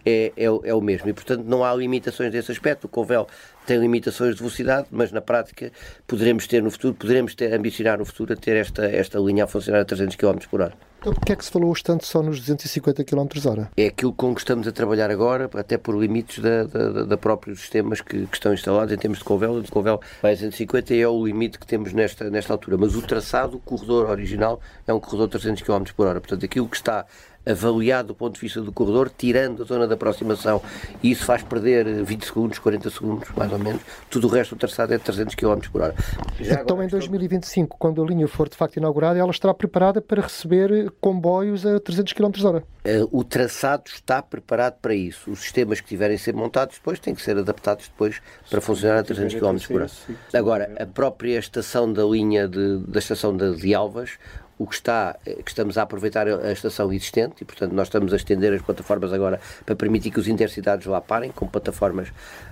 é, 0.05 0.33
é, 0.37 0.45
é, 0.45 0.75
o 0.75 0.81
mesmo. 0.81 1.09
E, 1.09 1.13
portanto, 1.13 1.45
não 1.45 1.65
há 1.65 1.75
limitações 1.75 2.31
desse 2.31 2.53
aspecto. 2.53 2.85
O 2.85 2.89
Covel 2.89 3.27
tem 3.67 3.79
limitações 3.79 4.35
de 4.35 4.41
velocidade, 4.41 4.87
mas 4.91 5.11
na 5.11 5.21
prática 5.21 5.73
poderemos 6.07 6.47
ter 6.47 6.63
no 6.63 6.71
futuro, 6.71 6.95
poderemos 6.95 7.35
ter, 7.35 7.53
ambicionar 7.53 7.99
no 7.99 8.05
futuro 8.05 8.33
a 8.33 8.37
ter 8.37 8.57
esta, 8.57 8.85
esta 8.85 9.19
linha 9.19 9.45
a 9.45 9.47
funcionar 9.47 9.81
a 9.81 9.85
300 9.85 10.17
km 10.17 10.39
por 10.51 10.61
hora. 10.61 10.75
Então, 11.05 11.13
porquê 11.13 11.35
é 11.35 11.37
que 11.37 11.45
se 11.45 11.51
falou 11.51 11.71
hoje 11.71 11.83
tanto 11.83 12.07
só 12.07 12.23
nos 12.23 12.41
250 12.41 13.05
km 13.05 13.27
hora? 13.47 13.71
É 13.77 13.89
aquilo 13.89 14.11
com 14.15 14.35
que 14.35 14.41
estamos 14.41 14.67
a 14.67 14.73
trabalhar 14.73 15.11
agora, 15.11 15.51
até 15.55 15.77
por 15.77 15.95
limites 16.01 16.39
da, 16.39 16.65
da, 16.65 17.05
da 17.05 17.17
próprios 17.19 17.61
sistemas 17.61 18.01
que, 18.01 18.27
que, 18.27 18.35
estão 18.35 18.55
instalados 18.55 18.91
em 18.91 18.97
termos 18.97 19.19
de 19.19 19.25
Covel. 19.25 19.61
De 19.61 19.71
Covel 19.71 20.01
vai 20.23 20.33
a 20.33 20.35
250 20.35 20.95
e 20.95 21.01
é 21.01 21.09
o 21.09 21.27
limite 21.27 21.59
que 21.59 21.67
temos 21.67 21.93
nesta, 21.93 22.31
nesta 22.31 22.55
altura. 22.55 22.79
Mas 22.79 22.95
o 22.95 23.03
traçado, 23.03 23.59
o 23.59 23.61
corredor 23.61 24.09
original, 24.09 24.59
é 24.87 24.95
um 24.95 25.01
corredor 25.01 25.27
de 25.27 25.33
300 25.33 25.63
km 25.63 25.85
por 25.95 26.07
hora. 26.07 26.21
Portanto, 26.23 26.43
aquilo 26.43 26.67
que 26.67 26.77
está 26.77 27.05
avaliado 27.47 28.09
do 28.09 28.15
ponto 28.15 28.35
de 28.35 28.41
vista 28.41 28.61
do 28.61 28.73
corredor, 28.73 29.11
tirando 29.17 29.63
a 29.63 29.67
zona 29.67 29.87
de 29.87 29.95
aproximação, 29.95 30.63
e 31.03 31.11
isso 31.11 31.25
faz 31.25 31.43
perder 31.43 32.03
20 32.05 32.25
segundos, 32.25 32.59
40 32.59 32.91
segundos, 32.91 33.29
mais 33.37 33.53
ou 33.53 33.59
menos. 33.59 33.83
Tudo 34.11 34.27
o 34.27 34.31
resto 34.31 34.55
do 34.55 34.59
traçado 34.59 34.95
é 34.95 34.99
de 34.99 35.05
300 35.05 35.35
km 35.35 35.61
por 35.71 35.83
hora. 35.83 35.95
Já 36.41 36.61
então, 36.61 36.83
em 36.83 36.89
2025, 36.89 37.77
quando 37.79 38.03
a 38.03 38.07
linha 38.07 38.27
for 38.29 38.49
de 38.49 38.57
facto 38.57 38.77
inaugurada, 38.77 39.19
ela 39.19 39.31
estará 39.31 39.53
preparada 39.53 40.01
para 40.01 40.23
receber 40.23 40.93
comboios 41.01 41.67
a 41.67 41.79
300 41.81 42.13
km 42.13 42.31
hora? 42.45 42.65
Eh, 42.85 43.05
o 43.11 43.25
traçado 43.25 43.85
está 43.87 44.23
preparado 44.23 44.79
para 44.81 44.95
isso. 44.95 45.31
Os 45.31 45.41
sistemas 45.41 45.81
que 45.81 45.89
tiverem 45.89 46.17
a 46.17 46.19
ser 46.19 46.35
montados 46.35 46.77
depois 46.77 46.99
têm 46.99 47.15
que 47.15 47.23
ser 47.23 47.37
adaptados 47.37 47.89
depois 47.89 48.21
para 48.51 48.61
funcionar 48.61 48.99
a 48.99 49.03
300 49.03 49.35
km 49.35 49.57
por 49.67 49.83
hora. 49.83 49.91
Agora, 50.33 50.75
a 50.79 50.87
própria 50.87 51.39
estação 51.39 51.93
da 51.93 52.05
linha 52.05 52.47
de, 52.47 52.79
da 52.79 52.99
estação 52.99 53.37
de, 53.37 53.57
de 53.57 53.75
Alvas 53.75 54.19
o 54.59 54.67
que 54.67 54.75
está, 54.75 55.17
eh, 55.27 55.43
que 55.43 55.51
estamos 55.51 55.77
a 55.77 55.83
aproveitar 55.83 56.29
a 56.29 56.53
estação 56.53 56.93
existente 56.93 57.43
e, 57.43 57.45
portanto, 57.45 57.73
nós 57.73 57.89
estamos 57.89 58.13
a 58.13 58.17
estender 58.17 58.53
as 58.53 58.63
plataformas 58.63 59.13
agora 59.13 59.41
para 59.65 59.75
permitir 59.75 60.11
que 60.11 60.21
os 60.21 60.29
intercidades 60.29 60.87
lá 60.87 61.01
parem, 61.01 61.31
com 61.31 61.47
plataformas 61.47 62.09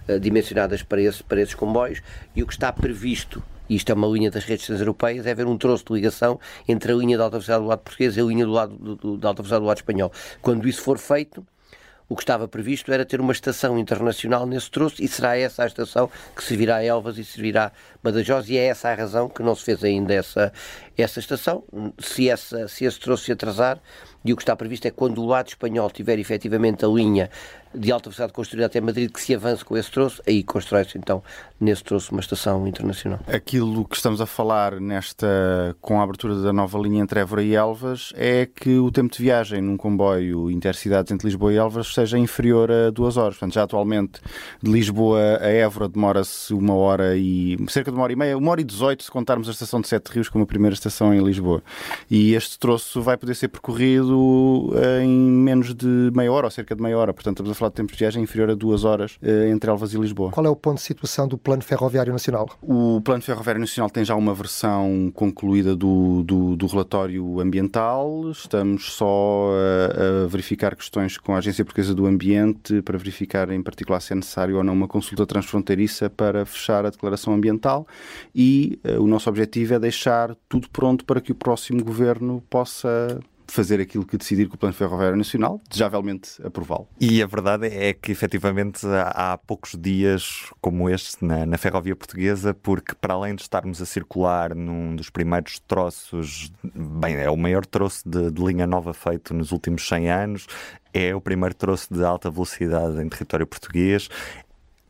uh, 0.08 0.18
dimensionadas 0.18 0.82
para, 0.82 1.00
esse, 1.00 1.22
para 1.22 1.40
esses 1.40 1.54
comboios, 1.54 2.02
e 2.34 2.42
o 2.42 2.46
que 2.46 2.52
está 2.52 2.72
previsto, 2.72 3.42
e 3.68 3.76
isto 3.76 3.90
é 3.90 3.94
uma 3.94 4.08
linha 4.08 4.30
das 4.30 4.44
redes 4.44 4.68
europeias, 4.68 5.26
é 5.26 5.30
haver 5.30 5.46
um 5.46 5.56
troço 5.56 5.84
de 5.86 5.92
ligação 5.92 6.40
entre 6.66 6.92
a 6.92 6.94
linha 6.94 7.16
de 7.16 7.22
alta 7.22 7.36
velocidade 7.36 7.62
do 7.62 7.68
lado 7.68 7.80
português 7.80 8.16
e 8.16 8.20
a 8.20 8.24
linha 8.24 8.44
do 8.44 8.52
lado 8.52 8.74
do, 8.74 8.96
do, 8.96 9.16
da 9.16 9.28
alta 9.28 9.42
velocidade 9.42 9.62
do 9.62 9.66
lado 9.66 9.76
espanhol. 9.76 10.12
Quando 10.40 10.68
isso 10.68 10.82
for 10.82 10.98
feito, 10.98 11.46
o 12.08 12.16
que 12.16 12.22
estava 12.22 12.46
previsto 12.46 12.92
era 12.92 13.04
ter 13.04 13.20
uma 13.20 13.32
estação 13.32 13.78
internacional 13.78 14.46
nesse 14.46 14.70
troço 14.70 15.02
e 15.02 15.08
será 15.08 15.36
essa 15.36 15.62
a 15.62 15.66
estação 15.66 16.10
que 16.36 16.42
servirá 16.42 16.76
a 16.76 16.84
Elvas 16.84 17.18
e 17.18 17.24
servirá 17.24 17.72
Badajoz 18.02 18.48
e 18.48 18.56
é 18.56 18.64
essa 18.66 18.88
a 18.90 18.94
razão 18.94 19.28
que 19.28 19.42
não 19.42 19.54
se 19.54 19.64
fez 19.64 19.82
ainda 19.82 20.12
essa, 20.12 20.52
essa 20.96 21.20
estação. 21.20 21.64
Se, 21.98 22.28
essa, 22.28 22.68
se 22.68 22.84
esse 22.84 23.00
troço 23.00 23.24
se 23.24 23.32
atrasar, 23.32 23.80
e 24.24 24.32
o 24.32 24.36
que 24.36 24.42
está 24.42 24.54
previsto 24.54 24.86
é 24.86 24.90
quando 24.90 25.22
o 25.22 25.26
lado 25.26 25.48
espanhol 25.48 25.90
tiver 25.90 26.18
efetivamente 26.18 26.84
a 26.84 26.88
linha 26.88 27.30
de 27.74 27.92
alta 27.92 28.10
velocidade 28.10 28.32
construída 28.32 28.66
até 28.66 28.80
Madrid, 28.80 29.10
que 29.10 29.20
se 29.20 29.34
avance 29.34 29.64
com 29.64 29.76
esse 29.76 29.90
troço, 29.90 30.22
aí 30.26 30.42
constrói-se 30.42 30.98
então 30.98 31.22
nesse 31.60 31.84
troço 31.84 32.12
uma 32.12 32.20
estação 32.20 32.66
internacional. 32.66 33.20
Aquilo 33.26 33.84
que 33.84 33.96
estamos 33.96 34.20
a 34.20 34.26
falar 34.26 34.80
nesta, 34.80 35.76
com 35.80 36.00
a 36.00 36.04
abertura 36.04 36.34
da 36.40 36.52
nova 36.52 36.78
linha 36.78 37.02
entre 37.02 37.20
Évora 37.20 37.42
e 37.42 37.54
Elvas, 37.54 38.12
é 38.16 38.46
que 38.46 38.78
o 38.78 38.90
tempo 38.90 39.14
de 39.14 39.22
viagem 39.22 39.62
num 39.62 39.76
comboio 39.76 40.50
intercidades 40.50 41.12
entre 41.12 41.28
Lisboa 41.28 41.52
e 41.52 41.56
Elvas 41.56 41.94
seja 41.94 42.18
inferior 42.18 42.70
a 42.70 42.90
duas 42.90 43.16
horas. 43.16 43.34
Portanto, 43.34 43.54
já 43.54 43.62
atualmente 43.62 44.20
de 44.60 44.70
Lisboa 44.70 45.38
a 45.40 45.48
Évora 45.48 45.88
demora-se 45.88 46.52
uma 46.52 46.74
hora 46.74 47.16
e 47.16 47.56
cerca 47.68 47.90
de 47.90 47.96
uma 47.96 48.04
hora 48.04 48.12
e 48.12 48.16
meia, 48.16 48.36
uma 48.36 48.50
hora 48.50 48.60
e 48.60 48.64
dezoito 48.64 49.04
se 49.04 49.10
contarmos 49.10 49.48
a 49.48 49.52
estação 49.52 49.80
de 49.80 49.88
Sete 49.88 50.08
Rios 50.08 50.28
como 50.28 50.44
a 50.44 50.46
primeira 50.46 50.74
estação 50.74 51.14
em 51.14 51.22
Lisboa. 51.22 51.62
E 52.10 52.34
este 52.34 52.58
troço 52.58 53.00
vai 53.00 53.16
poder 53.16 53.34
ser 53.34 53.48
percorrido 53.48 54.72
em 55.00 55.08
menos 55.08 55.74
de 55.74 56.10
meia 56.14 56.32
hora 56.32 56.46
ou 56.46 56.50
cerca 56.50 56.74
de 56.74 56.82
meia 56.82 56.98
hora. 56.98 57.12
Portanto, 57.12 57.36
estamos 57.36 57.52
a 57.52 57.54
falar 57.62 57.70
de 57.70 57.76
tempos 57.76 57.94
de 57.94 58.00
viagem 58.00 58.22
inferior 58.22 58.50
a 58.50 58.54
duas 58.54 58.84
horas 58.84 59.18
eh, 59.22 59.48
entre 59.50 59.70
Elvas 59.70 59.94
e 59.94 59.98
Lisboa. 59.98 60.32
Qual 60.32 60.44
é 60.44 60.48
o 60.48 60.56
ponto 60.56 60.76
de 60.76 60.82
situação 60.82 61.28
do 61.28 61.38
Plano 61.38 61.62
Ferroviário 61.62 62.12
Nacional? 62.12 62.48
O 62.60 63.00
Plano 63.00 63.22
Ferroviário 63.22 63.60
Nacional 63.60 63.88
tem 63.88 64.04
já 64.04 64.16
uma 64.16 64.34
versão 64.34 65.12
concluída 65.14 65.76
do, 65.76 66.22
do, 66.24 66.56
do 66.56 66.66
relatório 66.66 67.40
ambiental. 67.40 68.30
Estamos 68.30 68.92
só 68.92 69.50
a, 69.52 70.24
a, 70.24 70.26
verificar 70.26 70.74
questões 70.74 71.16
com 71.18 71.34
a 71.34 71.38
Agência 71.38 71.64
Portuguesa 71.64 71.94
do 71.94 72.06
Ambiente 72.06 72.82
para 72.82 72.98
verificar 72.98 73.50
em 73.50 73.62
particular 73.62 74.00
se 74.00 74.12
é 74.12 74.16
necessário 74.16 74.56
ou 74.56 74.64
não 74.64 74.72
uma 74.72 74.88
consulta 74.88 75.24
transfronteiriça 75.26 76.10
para 76.10 76.44
fechar 76.44 76.84
a 76.84 76.90
declaração 76.90 77.32
ambiental 77.34 77.86
e 78.34 78.80
uh, 78.84 79.02
o 79.02 79.06
nosso 79.06 79.28
objetivo 79.28 79.74
é 79.74 79.78
deixar 79.78 80.34
tudo 80.48 80.68
pronto 80.70 81.04
para 81.04 81.20
que 81.20 81.32
o 81.32 81.34
próximo 81.34 81.84
governo 81.84 82.42
possa 82.48 83.20
fazer 83.46 83.80
aquilo 83.80 84.04
que 84.04 84.16
decidir 84.16 84.48
com 84.48 84.54
o 84.54 84.58
Plano 84.58 84.74
Ferroviário 84.74 85.16
Nacional, 85.16 85.60
desejavelmente 85.68 86.40
aprová-lo. 86.44 86.88
E 87.00 87.22
a 87.22 87.26
verdade 87.26 87.66
é 87.66 87.92
que, 87.92 88.12
efetivamente, 88.12 88.86
há 88.86 89.38
poucos 89.38 89.76
dias 89.78 90.50
como 90.60 90.88
este 90.88 91.24
na, 91.24 91.46
na 91.46 91.58
ferrovia 91.58 91.94
portuguesa, 91.94 92.54
porque 92.54 92.94
para 92.94 93.14
além 93.14 93.34
de 93.34 93.42
estarmos 93.42 93.80
a 93.80 93.86
circular 93.86 94.54
num 94.54 94.94
dos 94.96 95.10
primeiros 95.10 95.58
troços, 95.60 96.52
bem, 96.74 97.16
é 97.16 97.30
o 97.30 97.36
maior 97.36 97.66
troço 97.66 98.08
de, 98.08 98.30
de 98.30 98.42
linha 98.42 98.66
nova 98.66 98.94
feito 98.94 99.34
nos 99.34 99.52
últimos 99.52 99.86
100 99.86 100.10
anos, 100.10 100.46
é 100.92 101.14
o 101.14 101.20
primeiro 101.20 101.54
troço 101.54 101.92
de 101.92 102.04
alta 102.04 102.30
velocidade 102.30 103.00
em 103.02 103.08
território 103.08 103.46
português, 103.46 104.08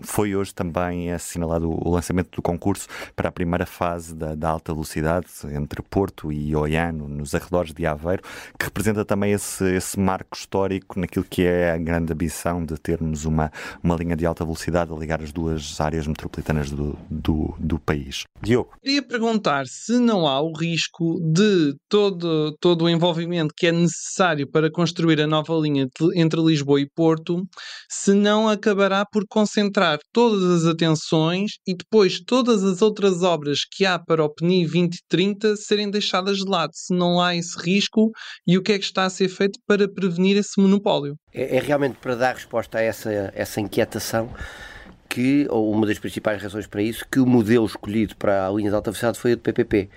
foi 0.01 0.35
hoje 0.35 0.55
também 0.55 1.13
assinalado 1.13 1.71
o 1.71 1.91
lançamento 1.91 2.31
do 2.37 2.43
concurso 2.43 2.87
para 3.15 3.29
a 3.29 3.33
primeira 3.33 3.67
fase 3.67 4.15
da, 4.15 4.35
da, 4.35 4.49
alta 4.51 4.73
velocidade 4.73 5.27
entre 5.53 5.83
Porto 5.83 6.33
e 6.33 6.55
Oiano, 6.55 7.09
nos 7.09 7.35
arredores 7.35 7.73
de 7.73 7.87
Aveiro, 7.87 8.23
que 8.59 8.65
representa 8.65 9.05
também 9.05 9.33
esse, 9.33 9.65
esse 9.75 9.99
marco 9.99 10.37
histórico 10.37 10.99
naquilo 10.99 11.25
que 11.25 11.43
é 11.43 11.73
a 11.73 11.79
grande 11.79 12.13
ambição 12.13 12.65
de 12.65 12.77
termos 12.79 13.25
uma, 13.25 13.51
uma 13.83 13.97
linha 13.97 14.17
de 14.17 14.27
alta 14.27 14.45
velocidade 14.45 14.93
a 14.93 14.97
ligar 14.97 15.23
as 15.23 15.33
duas 15.33 15.81
áreas 15.81 16.07
metropolitanas 16.07 16.71
do, 16.71 16.99
do, 17.11 17.55
do 17.59 17.79
país. 17.79 18.25
Diogo. 18.41 18.73
Queria 18.83 19.03
perguntar 19.03 19.67
se 19.67 19.99
não 19.99 20.27
há 20.27 20.41
o 20.41 20.53
risco 20.53 21.21
de 21.33 21.75
todo, 21.89 22.57
todo 22.61 22.85
o 22.85 22.89
envolvimento 22.89 23.55
que 23.57 23.69
é 23.69 23.73
necessário 23.73 24.51
para 24.51 24.71
construir 24.71 25.21
a 25.21 25.27
nova 25.27 25.55
linha 25.55 25.89
entre 26.15 26.41
Lisboa 26.41 26.81
e 26.81 26.89
Porto, 26.89 27.43
se 27.89 28.13
não 28.13 28.49
acabará 28.49 29.05
por 29.05 29.25
concentrar 29.29 29.92
todas 30.13 30.43
as 30.43 30.67
atenções 30.67 31.53
e 31.67 31.75
depois 31.75 32.21
todas 32.21 32.63
as 32.65 32.83
outras 32.83 33.23
obras 33.23 33.61
que 33.65 33.85
há 33.85 33.99
para 33.99 34.25
o 34.25 34.29
PNI 34.29 34.63
2030 34.63 35.57
serem 35.57 35.91
deixadas 35.91 36.39
de 36.39 36.49
lado, 36.49 36.71
se 36.75 36.95
não 36.95 37.21
há 37.21 37.35
esse 37.35 37.59
risco 37.59 38.11
e 38.47 38.57
o 38.57 38.63
que 38.63 38.73
é 38.73 38.79
que 38.79 38.85
está 38.85 39.05
a 39.05 39.11
ser 39.11 39.29
feito 39.29 39.59
para 39.67 39.89
prevenir 39.89 40.37
esse 40.37 40.61
monopólio. 40.61 41.17
É, 41.33 41.57
é 41.57 41.61
realmente 41.61 41.99
para 41.99 42.15
dar 42.15 42.35
resposta 42.35 42.79
a 42.79 42.83
essa, 42.83 43.11
essa 43.35 43.61
inquietação 43.61 44.31
que, 45.13 45.47
ou 45.51 45.71
uma 45.71 45.87
das 45.87 45.99
principais 45.99 46.43
razões 46.43 46.67
para 46.67 46.83
isso, 46.83 47.05
que 47.11 47.21
o 47.21 47.27
modelo 47.27 47.67
escolhido 47.67 48.17
para 48.17 48.47
a 48.47 48.51
linha 48.51 48.71
de 48.71 48.75
alta 48.75 48.91
velocidade 48.91 49.19
foi 49.19 49.35
o 49.35 49.37
de 49.37 49.43
PPP. 49.43 49.91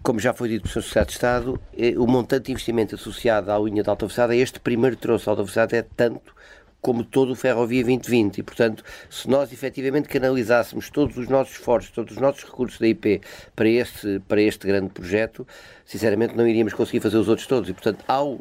Como 0.00 0.20
já 0.20 0.32
foi 0.32 0.48
dito 0.48 0.62
pelo 0.62 0.72
Sr. 0.74 0.82
Secretário 0.82 1.06
de 1.06 1.12
Estado, 1.12 1.60
é, 1.76 1.98
o 1.98 2.06
montante 2.06 2.46
de 2.46 2.52
investimento 2.52 2.94
associado 2.94 3.50
à 3.50 3.58
linha 3.58 3.82
de 3.82 3.90
alta 3.90 4.06
velocidade, 4.06 4.34
a 4.34 4.36
este 4.36 4.60
primeiro 4.60 4.96
troço 4.96 5.24
de 5.24 5.30
alta 5.30 5.42
velocidade, 5.42 5.76
é 5.76 5.82
tanto 5.82 6.32
como 6.88 7.04
todo 7.04 7.32
o 7.32 7.36
Ferrovia 7.36 7.82
2020. 7.82 8.38
E, 8.38 8.42
portanto, 8.42 8.82
se 9.10 9.28
nós 9.28 9.52
efetivamente 9.52 10.08
canalizássemos 10.08 10.88
todos 10.88 11.18
os 11.18 11.28
nossos 11.28 11.52
esforços, 11.52 11.90
todos 11.90 12.16
os 12.16 12.18
nossos 12.18 12.44
recursos 12.44 12.80
da 12.80 12.88
IP 12.88 13.20
para 13.54 13.68
este, 13.68 14.22
para 14.26 14.40
este 14.40 14.66
grande 14.66 14.88
projeto, 14.88 15.46
sinceramente 15.84 16.34
não 16.34 16.48
iríamos 16.48 16.72
conseguir 16.72 17.00
fazer 17.00 17.18
os 17.18 17.28
outros 17.28 17.46
todos. 17.46 17.68
E, 17.68 17.74
portanto, 17.74 18.02
ao 18.08 18.40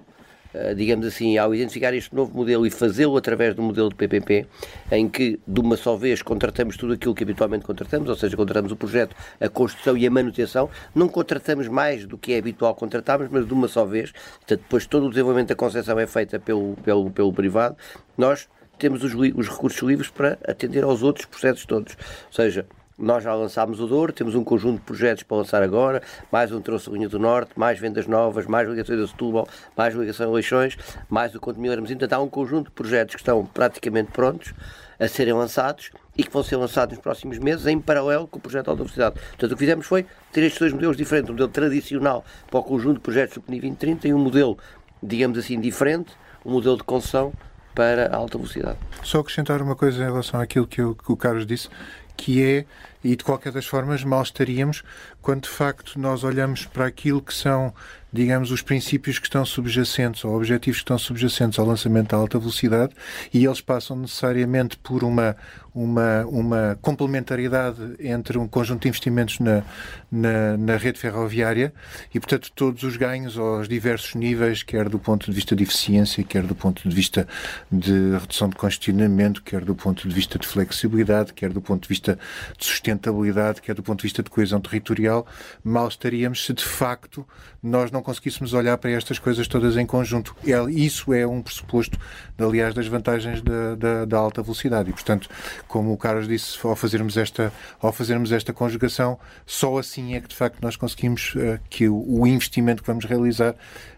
digamos 0.75 1.05
assim, 1.05 1.37
ao 1.37 1.53
identificar 1.53 1.93
este 1.93 2.13
novo 2.15 2.35
modelo 2.35 2.65
e 2.65 2.69
fazê-lo 2.69 3.17
através 3.17 3.55
do 3.55 3.61
modelo 3.61 3.89
de 3.89 3.95
PPP, 3.95 4.47
em 4.91 5.07
que 5.07 5.39
de 5.47 5.59
uma 5.59 5.77
só 5.77 5.95
vez 5.95 6.21
contratamos 6.21 6.77
tudo 6.77 6.93
aquilo 6.93 7.13
que 7.13 7.23
habitualmente 7.23 7.65
contratamos, 7.65 8.09
ou 8.09 8.15
seja, 8.15 8.35
contratamos 8.35 8.71
o 8.71 8.75
projeto, 8.75 9.15
a 9.39 9.49
construção 9.49 9.97
e 9.97 10.05
a 10.07 10.11
manutenção, 10.11 10.69
não 10.93 11.07
contratamos 11.07 11.67
mais 11.67 12.05
do 12.05 12.17
que 12.17 12.33
é 12.33 12.39
habitual 12.39 12.73
contratarmos, 12.75 13.27
mas 13.29 13.45
de 13.45 13.53
uma 13.53 13.67
só 13.67 13.85
vez, 13.85 14.11
portanto, 14.11 14.61
depois 14.61 14.85
todo 14.85 15.07
o 15.07 15.09
desenvolvimento 15.09 15.49
da 15.49 15.55
concessão 15.55 15.99
é 15.99 16.07
feita 16.07 16.39
pelo, 16.39 16.75
pelo, 16.83 17.09
pelo 17.11 17.33
privado, 17.33 17.75
nós 18.17 18.47
temos 18.77 19.03
os, 19.03 19.13
os 19.13 19.49
recursos 19.49 19.81
livres 19.81 20.09
para 20.09 20.37
atender 20.47 20.83
aos 20.83 21.01
outros 21.03 21.25
processos 21.25 21.65
todos. 21.65 21.97
Ou 22.27 22.33
seja, 22.33 22.65
nós 22.97 23.23
já 23.23 23.33
lançámos 23.35 23.79
o 23.79 23.85
Douro, 23.85 24.11
temos 24.11 24.33
um 24.33 24.43
conjunto 24.43 24.79
de 24.79 24.85
projetos 24.85 25.23
para 25.23 25.37
lançar 25.37 25.61
agora, 25.61 26.01
mais 26.31 26.51
um 26.51 26.59
Troço 26.59 26.91
Linha 26.91 27.07
do 27.07 27.19
Norte, 27.19 27.51
mais 27.55 27.79
vendas 27.79 28.07
novas, 28.07 28.47
mais 28.47 28.67
ligações 28.67 28.99
a 28.99 29.07
Setúbal, 29.07 29.47
mais 29.75 29.93
ligação 29.93 30.29
a 30.29 30.33
Leixões, 30.33 30.75
mais 31.07 31.35
o 31.35 31.39
Conto 31.39 31.59
Mil 31.59 31.71
Portanto, 31.77 32.13
há 32.13 32.19
um 32.19 32.27
conjunto 32.27 32.65
de 32.65 32.71
projetos 32.71 33.15
que 33.15 33.21
estão 33.21 33.45
praticamente 33.45 34.11
prontos 34.11 34.53
a 34.99 35.07
serem 35.07 35.33
lançados 35.33 35.91
e 36.17 36.23
que 36.23 36.31
vão 36.31 36.41
ser 36.41 36.55
lançados 36.55 36.95
nos 36.95 37.03
próximos 37.03 37.37
meses 37.37 37.67
em 37.67 37.79
paralelo 37.79 38.27
com 38.27 38.39
o 38.39 38.41
projeto 38.41 38.63
de 38.63 38.69
alta 38.71 38.83
velocidade. 38.83 39.19
Portanto, 39.19 39.51
o 39.51 39.55
que 39.55 39.59
fizemos 39.59 39.85
foi 39.85 40.05
ter 40.31 40.41
estes 40.41 40.59
dois 40.59 40.73
modelos 40.73 40.97
diferentes, 40.97 41.29
um 41.29 41.33
modelo 41.33 41.49
tradicional 41.49 42.25
para 42.49 42.59
o 42.59 42.63
conjunto 42.63 42.95
de 42.95 43.01
projetos 43.01 43.35
do 43.35 43.41
PNI 43.41 43.59
2030 43.59 44.07
e 44.07 44.13
um 44.13 44.19
modelo, 44.19 44.57
digamos 45.03 45.37
assim, 45.37 45.59
diferente, 45.59 46.13
um 46.43 46.53
modelo 46.53 46.77
de 46.77 46.83
concessão 46.83 47.31
para 47.75 48.07
a 48.07 48.15
alta 48.15 48.39
velocidade. 48.39 48.79
Só 49.03 49.19
acrescentar 49.19 49.61
uma 49.61 49.75
coisa 49.75 50.01
em 50.01 50.07
relação 50.07 50.39
àquilo 50.39 50.65
que, 50.65 50.77
que 50.77 51.11
o 51.11 51.15
Carlos 51.15 51.45
disse, 51.45 51.69
que 52.17 52.43
é, 52.43 52.65
e 53.03 53.15
de 53.15 53.23
qualquer 53.23 53.53
das 53.53 53.65
formas, 53.65 54.03
mal 54.03 54.23
estaríamos 54.23 54.83
quando 55.27 55.41
de 55.41 55.49
facto 55.49 55.99
nós 55.99 56.23
olhamos 56.23 56.65
para 56.65 56.85
aquilo 56.85 57.21
que 57.21 57.33
são, 57.33 57.73
digamos, 58.13 58.49
os 58.49 58.61
princípios 58.61 59.19
que 59.19 59.25
estão 59.25 59.43
subjacentes 59.43 60.23
ou 60.23 60.33
objetivos 60.33 60.77
que 60.77 60.83
estão 60.83 60.97
subjacentes 60.97 61.59
ao 61.59 61.65
lançamento 61.65 62.11
da 62.11 62.15
alta 62.15 62.39
velocidade 62.39 62.93
e 63.33 63.43
eles 63.43 63.59
passam 63.59 63.97
necessariamente 63.97 64.77
por 64.77 65.03
uma, 65.03 65.35
uma, 65.75 66.25
uma 66.25 66.79
complementariedade 66.81 67.95
entre 67.99 68.37
um 68.37 68.47
conjunto 68.47 68.83
de 68.83 68.87
investimentos 68.87 69.39
na, 69.39 69.63
na, 70.11 70.57
na, 70.57 70.77
rede 70.77 70.97
ferroviária 70.97 71.71
e, 72.13 72.19
portanto, 72.19 72.51
todos 72.55 72.81
os 72.83 72.95
ganhos 72.97 73.37
aos 73.37 73.67
diversos 73.67 74.15
níveis, 74.15 74.63
quer 74.63 74.89
do 74.89 74.97
ponto 74.97 75.25
de 75.27 75.31
vista 75.33 75.55
de 75.55 75.63
eficiência, 75.63 76.23
quer 76.23 76.43
do 76.43 76.55
ponto 76.55 76.87
de 76.87 76.95
vista 76.95 77.27
de 77.71 78.11
redução 78.17 78.49
de 78.49 78.55
congestionamento, 78.55 79.43
quer 79.43 79.63
do 79.63 79.75
ponto 79.75 80.07
de 80.07 80.15
vista 80.15 80.39
de 80.39 80.47
flexibilidade, 80.47 81.33
quer 81.33 81.51
do 81.51 81.61
ponto 81.61 81.83
de 81.83 81.89
vista 81.89 82.17
de 82.57 82.65
sustentabilidade, 82.65 83.61
quer 83.61 83.75
do 83.75 83.83
ponto 83.83 83.99
de 83.99 84.03
vista 84.03 84.23
de 84.23 84.29
coesão 84.29 84.59
territorial, 84.59 85.16
mal 85.63 85.87
estaríamos 85.87 86.45
se 86.45 86.53
de 86.53 86.63
facto 86.63 87.27
nós 87.61 87.91
não 87.91 88.01
conseguíssemos 88.01 88.53
olhar 88.53 88.77
para 88.77 88.91
estas 88.91 89.19
coisas 89.19 89.47
todas 89.47 89.77
em 89.77 89.85
conjunto. 89.85 90.35
Isso 90.69 91.13
é 91.13 91.25
um 91.25 91.41
pressuposto, 91.41 91.99
aliás, 92.37 92.73
das 92.73 92.87
vantagens 92.87 93.41
da, 93.41 93.75
da, 93.75 94.05
da 94.05 94.17
alta 94.17 94.41
velocidade 94.41 94.89
e, 94.89 94.93
portanto, 94.93 95.29
como 95.67 95.91
o 95.91 95.97
Carlos 95.97 96.27
disse, 96.27 96.57
ao 96.65 96.75
fazermos 96.75 97.17
esta, 97.17 97.51
ao 97.79 97.91
fazermos 97.91 98.31
esta 98.31 98.53
conjugação, 98.53 99.19
só 99.45 99.77
assim 99.77 100.15
é 100.15 100.21
que 100.21 100.29
de 100.29 100.35
facto 100.35 100.61
nós 100.61 100.75
conseguimos 100.75 101.35
uh, 101.35 101.59
que 101.69 101.87
o, 101.89 102.21
o 102.21 102.27
investimento 102.27 102.81
que 102.81 102.87
vamos 102.87 103.05
realizar 103.05 103.55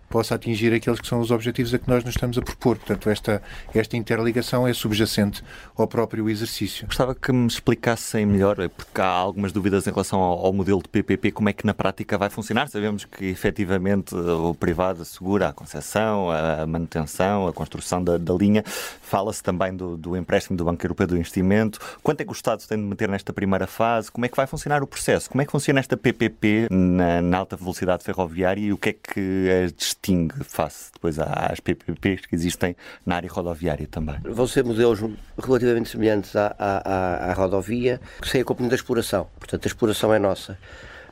possa 0.09 0.35
atingir 0.35 0.73
aqueles 0.73 0.99
que 0.99 1.07
são 1.07 1.19
os 1.19 1.31
objetivos 1.31 1.73
a 1.73 1.79
que 1.79 1.87
nós 1.87 2.03
nos 2.03 2.15
estamos 2.15 2.37
a 2.37 2.41
propor. 2.41 2.77
Portanto, 2.77 3.09
esta, 3.09 3.41
esta 3.73 3.95
interligação 3.95 4.67
é 4.67 4.73
subjacente 4.73 5.43
ao 5.75 5.87
próprio 5.87 6.29
exercício. 6.29 6.87
Gostava 6.87 7.13
que 7.13 7.31
me 7.31 7.47
explicassem 7.47 8.25
melhor, 8.25 8.55
porque 8.69 8.99
há 8.99 9.07
algumas 9.07 9.51
dúvidas 9.51 9.85
em 9.87 9.91
relação 9.91 10.19
ao, 10.19 10.45
ao, 10.45 10.53
modelo 10.53 10.81
de 10.81 10.89
PPP, 10.89 11.31
como 11.31 11.49
é 11.49 11.53
que 11.53 11.65
na 11.65 11.73
prática 11.73 12.17
vai 12.17 12.29
funcionar. 12.29 12.67
Sabemos 12.67 13.05
que 13.05 13.25
efetivamente 13.25 14.15
o 14.15 14.53
privado 14.53 15.03
assegura 15.03 15.49
a 15.49 15.53
concessão, 15.53 16.29
a 16.31 16.65
manutenção, 16.65 17.47
a 17.47 17.53
construção 17.53 18.03
da, 18.03 18.17
da 18.17 18.33
linha. 18.33 18.63
Fala-se 18.65 19.43
também 19.43 19.75
do, 19.75 19.95
do, 19.95 20.17
empréstimo 20.17 20.57
do 20.57 20.65
Banco 20.65 20.83
Europeu 20.83 21.07
do 21.07 21.17
Investimento. 21.17 21.79
Quanto 22.01 22.21
é 22.21 22.25
que 22.25 22.31
o 22.31 22.33
Estado 22.33 22.65
tem 22.67 22.77
de 22.77 22.83
meter 22.83 23.07
nesta 23.07 23.31
primeira 23.31 23.67
fase? 23.67 24.11
Como 24.11 24.25
é 24.25 24.29
que 24.29 24.35
vai 24.35 24.47
funcionar 24.47 24.81
o 24.81 24.87
processo? 24.87 25.29
Como 25.29 25.41
é 25.41 25.45
que 25.45 25.51
funciona 25.51 25.79
esta 25.79 25.95
PPP 25.95 26.67
na, 26.71 27.21
na 27.21 27.37
alta 27.37 27.55
velocidade 27.55 28.03
ferroviária 28.03 28.61
e 28.61 28.73
o 28.73 28.77
que 28.77 28.89
é 28.89 28.93
que 28.93 29.47
é 29.49 29.69
distingue 30.01 30.43
face 30.43 30.91
depois 30.93 31.19
às 31.19 31.59
PPPs 31.59 32.25
que 32.25 32.35
existem 32.35 32.75
na 33.05 33.17
área 33.17 33.29
rodoviária 33.29 33.87
também? 33.87 34.17
Vão 34.23 34.47
ser 34.47 34.63
modelos 34.63 34.99
relativamente 35.37 35.89
semelhantes 35.89 36.35
à, 36.35 36.55
à, 36.57 37.31
à 37.31 37.33
rodovia, 37.33 37.99
sem 38.23 38.41
a 38.41 38.45
componente 38.45 38.71
da 38.71 38.75
exploração. 38.75 39.27
Portanto, 39.37 39.65
a 39.65 39.67
exploração 39.67 40.13
é 40.13 40.19
nossa. 40.19 40.57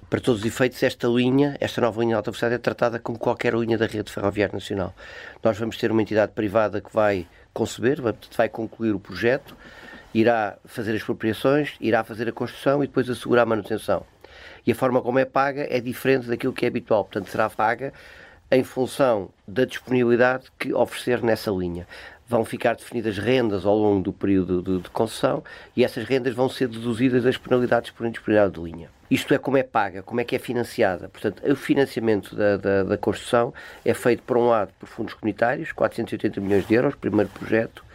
Para 0.09 0.21
todos 0.21 0.41
os 0.41 0.47
efeitos, 0.47 0.81
esta 0.83 1.07
linha, 1.07 1.57
esta 1.59 1.81
nova 1.81 1.99
linha 1.99 2.11
de 2.11 2.15
alta 2.15 2.31
velocidade 2.31 2.55
é 2.55 2.57
tratada 2.57 2.97
como 2.97 3.19
qualquer 3.19 3.53
linha 3.53 3.77
da 3.77 3.85
rede 3.85 4.09
ferroviária 4.09 4.53
nacional. 4.53 4.95
Nós 5.43 5.57
vamos 5.57 5.77
ter 5.77 5.91
uma 5.91 6.01
entidade 6.01 6.31
privada 6.31 6.79
que 6.79 6.93
vai 6.93 7.27
conceber, 7.53 7.99
vai 8.37 8.47
concluir 8.47 8.93
o 8.93 8.99
projeto, 8.99 9.55
irá 10.13 10.57
fazer 10.63 10.91
as 10.91 10.97
expropriações, 10.97 11.75
irá 11.81 12.05
fazer 12.05 12.29
a 12.29 12.31
construção 12.31 12.81
e 12.81 12.87
depois 12.87 13.09
assegurar 13.09 13.43
a 13.43 13.45
manutenção. 13.45 14.05
E 14.65 14.71
a 14.71 14.75
forma 14.75 15.01
como 15.01 15.19
é 15.19 15.25
paga 15.25 15.67
é 15.69 15.81
diferente 15.81 16.27
daquilo 16.27 16.53
que 16.53 16.63
é 16.63 16.69
habitual, 16.69 17.03
portanto 17.03 17.29
será 17.29 17.49
paga 17.49 17.91
em 18.49 18.63
função 18.63 19.29
da 19.47 19.65
disponibilidade 19.65 20.45
que 20.57 20.73
oferecer 20.73 21.21
nessa 21.21 21.51
linha 21.51 21.85
vão 22.27 22.43
ficar 22.43 22.75
definidas 22.75 23.17
rendas 23.17 23.65
ao 23.65 23.77
longo 23.77 24.03
do 24.03 24.13
período 24.13 24.61
de, 24.61 24.81
de, 24.81 24.89
concessão 24.89 25.43
e 25.75 25.83
essas 25.83 26.03
rendas 26.03 26.33
vão 26.33 26.49
ser 26.49 26.67
deduzidas 26.67 27.23
das 27.23 27.37
penalidades 27.37 27.91
por 27.91 28.05
indisponibilidade 28.05 28.55
de 28.55 28.61
linha. 28.61 28.89
Isto 29.09 29.33
é 29.33 29.37
como 29.37 29.55
é 29.55 29.63
paga, 29.63 30.03
como 30.03 30.19
é 30.19 30.25
que 30.25 30.35
é 30.35 30.39
financiada. 30.39 31.07
Portanto, 31.07 31.41
o 31.49 31.55
financiamento 31.55 32.35
da, 32.35 32.57
da, 32.57 32.83
da 32.83 32.97
construção 32.97 33.53
é 33.85 33.93
feito, 33.93 34.23
por 34.23 34.35
um 34.35 34.47
lado, 34.47 34.73
por 34.77 34.87
fundos 34.87 35.13
comunitários, 35.13 35.71
480 35.71 36.41
milhões 36.41 36.67
de 36.67 36.73
euros, 36.73 36.95
primeiro 36.95 37.29
projeto, 37.29 37.85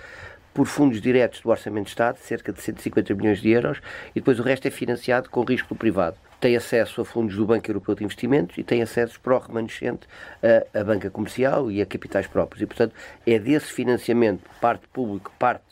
por 0.54 0.66
fundos 0.66 1.00
diretos 1.02 1.40
do 1.40 1.50
Orçamento 1.50 1.84
de 1.84 1.90
Estado, 1.90 2.16
cerca 2.16 2.52
de 2.52 2.62
150 2.62 3.14
milhões 3.14 3.40
de 3.40 3.50
euros, 3.50 3.78
e 4.12 4.20
depois 4.20 4.40
o 4.40 4.42
resto 4.42 4.66
é 4.66 4.70
financiado 4.70 5.28
com 5.28 5.42
risco 5.44 5.74
privado. 5.74 6.16
Tem 6.42 6.56
acesso 6.56 7.00
a 7.00 7.04
fundos 7.04 7.36
do 7.36 7.46
Banco 7.46 7.70
Europeu 7.70 7.94
de 7.94 8.02
Investimentos 8.02 8.58
e 8.58 8.64
tem 8.64 8.82
acesso 8.82 9.20
para 9.20 9.36
o 9.36 9.38
remanescente 9.38 10.08
a, 10.42 10.80
a 10.80 10.82
banca 10.82 11.08
comercial 11.08 11.70
e 11.70 11.80
a 11.80 11.86
capitais 11.86 12.26
próprios. 12.26 12.60
E, 12.60 12.66
portanto, 12.66 12.92
é 13.24 13.38
desse 13.38 13.72
financiamento, 13.72 14.42
parte 14.60 14.88
público, 14.88 15.30
parte 15.38 15.62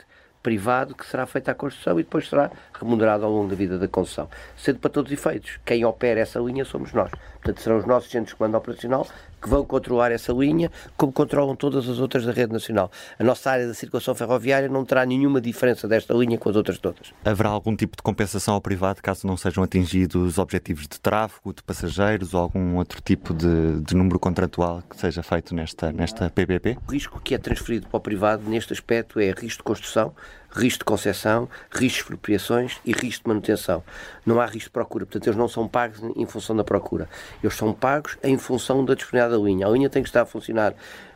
privado, 0.41 0.95
que 0.95 1.05
será 1.05 1.27
feita 1.27 1.51
a 1.51 1.55
construção 1.57 1.99
e 1.99 2.05
depois 2.05 2.29
será 2.29 2.53
remunerado 2.73 3.25
ao 3.25 3.33
longo 3.33 3.49
da 3.49 3.57
vida 3.57 3.79
da 3.79 3.89
concessão. 3.89 4.29
Sendo 4.57 4.79
para 4.79 4.91
todos 4.91 5.11
os 5.11 5.19
efeitos, 5.19 5.59
quem 5.65 5.85
opera 5.85 6.21
essa 6.21 6.39
linha 6.39 6.65
somos 6.65 6.93
nós. 6.93 7.11
Portanto, 7.11 7.61
serão 7.61 7.79
os 7.79 7.85
nossos 7.85 8.09
centros 8.09 8.31
de 8.31 8.37
comando 8.37 8.57
operacional 8.57 9.09
que 9.41 9.49
vão 9.49 9.65
controlar 9.65 10.13
essa 10.13 10.33
linha, 10.33 10.71
como 10.97 11.13
controlam 11.13 11.57
todas 11.57 11.89
as 11.89 11.99
outras 11.99 12.25
da 12.25 12.33
rede 12.33 12.53
nacional. 12.53 12.91
A 13.19 13.25
nossa 13.25 13.51
área 13.51 13.67
da 13.67 13.75
circulação 13.75 14.15
ferroviária 14.15 14.69
não 14.69 14.85
terá 14.85 15.05
nenhuma 15.07 15.41
diferença 15.41 15.89
desta 15.89 16.15
linha 16.15 16.37
com 16.39 16.49
as 16.49 16.57
outras 16.57 16.79
todas. 16.79 17.13
Haverá 17.25 17.49
algum 17.49 17.75
tipo 17.75 17.97
de 17.97 18.03
compensação 18.03 18.55
ao 18.55 18.61
privado 18.61 19.03
caso 19.03 19.27
não 19.27 19.37
sejam 19.37 19.65
atingidos 19.65 20.39
objetivos 20.39 20.87
de 20.87 21.01
tráfego, 21.01 21.55
de 21.55 21.63
passageiros 21.63 22.35
ou 22.35 22.41
algum 22.41 22.77
outro 22.77 23.01
tipo 23.01 23.33
de, 23.33 23.81
de 23.81 23.95
número 23.95 24.19
contratual 24.19 24.83
que 24.89 24.97
seja 24.97 25.23
feito 25.23 25.55
nesta, 25.55 25.93
nesta 25.93 26.31
PPP? 26.31 26.79
O 26.87 26.93
risco 26.93 27.21
que 27.21 27.35
é 27.35 27.39
transferido 27.39 27.87
para 27.89 27.99
o 27.99 28.01
privado 28.01 28.49
neste 28.49 28.73
aspecto 28.73 29.21
é 29.21 29.31
risco 29.31 29.59
de 29.59 29.65
construção, 29.65 30.15
risco 30.53 30.81
de 30.81 30.85
concessão, 30.85 31.49
risco 31.71 31.81
de 31.81 31.87
expropriações 31.87 32.79
e 32.85 32.93
risco 32.93 33.25
de 33.25 33.29
manutenção. 33.29 33.83
Não 34.25 34.41
há 34.41 34.47
risco 34.47 34.69
de 34.69 34.71
procura, 34.71 35.07
portanto, 35.07 35.27
eles 35.27 35.37
não 35.37 35.49
são 35.49 35.69
pagos 35.69 36.01
em 36.17 36.27
função 36.27 36.57
da 36.57 36.65
procura. 36.65 37.09
Eles 37.43 37.57
são 37.57 37.73
pagos 37.73 38.17
em 38.23 38.37
função 38.37 38.85
da 38.85 38.95
disponibilidade 38.95 39.41
da 39.41 39.47
linha. 39.47 39.67
A 39.67 39.71
linha 39.71 39.89
tem 39.89 40.03
que 40.03 40.09
estar 40.09 40.23
a 40.23 40.27
funcionar 40.27 40.75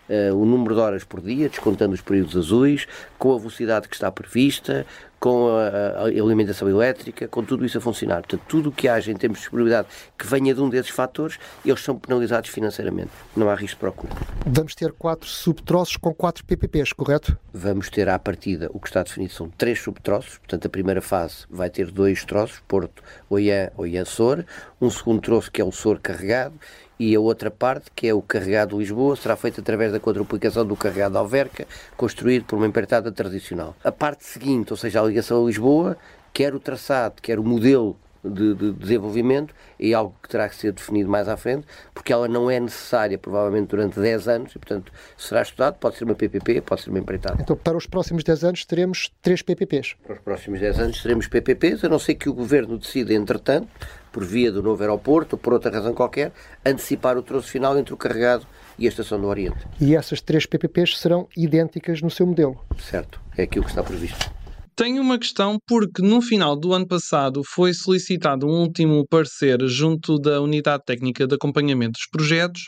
uh, 0.09 0.35
o 0.37 0.45
número 0.45 0.75
de 0.75 0.81
horas 0.81 1.05
por 1.05 1.21
dia, 1.21 1.49
descontando 1.49 1.95
os 1.95 2.01
períodos 2.01 2.37
azuis, 2.37 2.87
com 3.19 3.35
a 3.35 3.39
velocidade 3.39 3.89
que 3.89 3.95
está 3.95 4.11
prevista, 4.11 4.87
com 5.25 5.49
a, 5.49 6.03
a, 6.03 6.05
alimentação 6.05 6.69
elétrica, 6.69 7.27
com 7.27 7.43
tudo 7.43 7.65
isso 7.65 7.79
a 7.79 7.81
funcionar. 7.81 8.17
Portanto, 8.17 8.43
tudo 8.47 8.69
o 8.69 8.73
que 8.73 8.87
haja 8.87 9.11
em 9.11 9.17
termos 9.17 9.39
de 9.39 9.45
disponibilidade 9.45 9.89
que 10.19 10.27
venha 10.27 10.55
de 10.55 10.61
um 10.61 10.69
desses 10.69 10.91
fatores, 10.91 11.39
eles 11.65 11.81
são 11.81 11.99
penalizados 11.99 12.51
financeiramente. 12.51 13.11
Não 13.35 13.49
há 13.49 13.55
risco 13.55 13.77
de 13.77 13.81
procura. 13.81 14.13
Vamos 14.47 14.75
ter 14.75 14.93
quatro 14.93 15.27
subtroços 15.27 15.97
com 15.97 16.13
quatro 16.13 16.45
PPPs, 16.45 16.93
correto? 16.93 17.39
Vamos 17.55 17.89
ter 17.89 18.07
à 18.07 18.19
partida, 18.19 18.69
o 18.75 18.79
que 18.79 18.89
está 18.89 19.03
definido 19.03 19.33
são 19.33 19.49
três 19.49 19.81
subtroços, 19.81 20.37
portanto 20.37 20.67
a 20.67 20.69
primeira 20.69 21.01
fase 21.01 21.47
vai 21.49 21.71
ter 21.71 21.91
dois 21.91 22.23
troços, 22.25 22.61
Porto, 22.69 23.03
Oiã, 23.31 23.71
Oiã-Sor, 23.79 24.45
um 24.79 24.91
segundo 24.91 25.23
troço 25.23 25.51
que 25.51 25.63
é 25.63 25.65
o 25.65 25.73
Sor 25.73 26.01
carregado 26.01 26.55
e 26.99 27.15
a 27.15 27.21
outra 27.21 27.51
parte, 27.51 27.91
que 27.95 28.07
é 28.07 28.15
o 28.15 28.23
carregado 28.23 28.79
Lisboa, 28.79 29.17
será 29.17 29.37
feita 29.37 29.61
através 29.61 29.93
da 29.93 30.01
quadruplicação 30.01 30.65
do 30.65 30.77
carregado 30.77 31.19
Alverca, 31.19 31.67
construído 31.97 32.45
por 32.45 32.57
uma 32.57 32.67
empreitada 32.67 33.11
tradicional. 33.11 33.75
A 33.83 33.93
parte 33.93 34.25
seguinte, 34.25 34.73
ou 34.73 34.77
seja, 34.77 35.01
a 35.01 35.05
ligação 35.05 35.43
a 35.43 35.47
Lisboa, 35.47 35.97
quer 36.33 36.55
o 36.55 36.61
traçado, 36.61 37.21
quer 37.21 37.39
o 37.39 37.45
modelo 37.45 37.97
de, 38.25 38.55
de, 38.55 38.73
desenvolvimento 38.73 39.55
é 39.79 39.93
algo 39.93 40.15
que 40.23 40.29
terá 40.29 40.49
que 40.49 40.57
ser 40.57 40.73
definido 40.73 41.11
mais 41.11 41.29
à 41.29 41.37
frente, 41.37 41.67
porque 41.93 42.13
ela 42.13 42.27
não 42.27 42.51
é 42.51 42.59
necessária 42.59 43.19
provavelmente 43.19 43.69
durante 43.69 44.01
10 44.01 44.29
anos 44.29 44.55
e, 44.55 44.59
portanto, 44.59 44.93
será 45.17 45.43
estudado, 45.43 45.77
pode 45.79 45.97
ser 45.97 46.05
uma 46.05 46.15
PPP, 46.15 46.63
pode 46.63 46.83
ser 46.83 46.91
uma 46.91 46.99
empreitada. 46.99 47.43
Então, 47.43 47.57
para 47.57 47.77
os 47.77 47.87
próximos 47.87 48.25
10 48.25 48.45
anos 48.45 48.65
teremos 48.65 49.13
3 49.21 49.43
PPPs? 49.43 49.95
Para 50.03 50.15
os 50.15 50.21
próximos 50.21 50.61
10 50.61 50.81
anos 50.81 51.03
teremos 51.03 51.27
PPPs, 51.27 51.85
a 51.85 51.89
não 51.89 51.99
ser 51.99 52.15
que 52.15 52.29
o 52.29 52.33
Governo 52.33 52.79
decida, 52.79 53.13
entretanto, 53.13 53.69
por 54.15 54.25
via 54.25 54.53
do 54.53 54.63
novo 54.63 54.81
aeroporto 54.81 55.35
ou 55.35 55.41
por 55.41 55.53
outra 55.53 55.73
razão 55.73 55.93
qualquer, 55.93 56.33
antecipar 56.65 57.19
o 57.19 57.23
troço 57.23 57.49
final 57.49 57.77
entre 57.77 57.93
o 57.93 57.97
carregado 57.97 58.47
e 58.79 58.87
a 58.87 58.89
Estação 58.89 59.21
do 59.21 59.27
Oriente. 59.27 59.67
E 59.81 59.97
essas 59.97 60.21
três 60.21 60.47
PPPs 60.47 60.99
serão 60.99 61.27
idênticas 61.37 62.01
no 62.01 62.11
seu 62.11 62.25
modelo? 62.25 62.65
Certo, 62.79 63.21
é 63.37 63.43
aquilo 63.43 63.65
que 63.65 63.71
está 63.73 63.83
previsto. 63.83 64.33
Tenho 64.77 65.03
uma 65.03 65.19
questão 65.19 65.57
porque 65.69 66.03
no 66.03 66.21
final 66.21 66.59
do 66.59 66.73
ano 66.73 66.87
passado 66.87 67.43
foi 67.45 67.73
solicitado 67.73 68.45
um 68.45 68.63
último 68.63 69.05
parecer 69.09 69.57
junto 69.69 70.19
da 70.19 70.41
Unidade 70.41 70.83
Técnica 70.85 71.29
de 71.29 71.35
Acompanhamento 71.37 71.93
dos 71.93 72.09
Projetos 72.11 72.63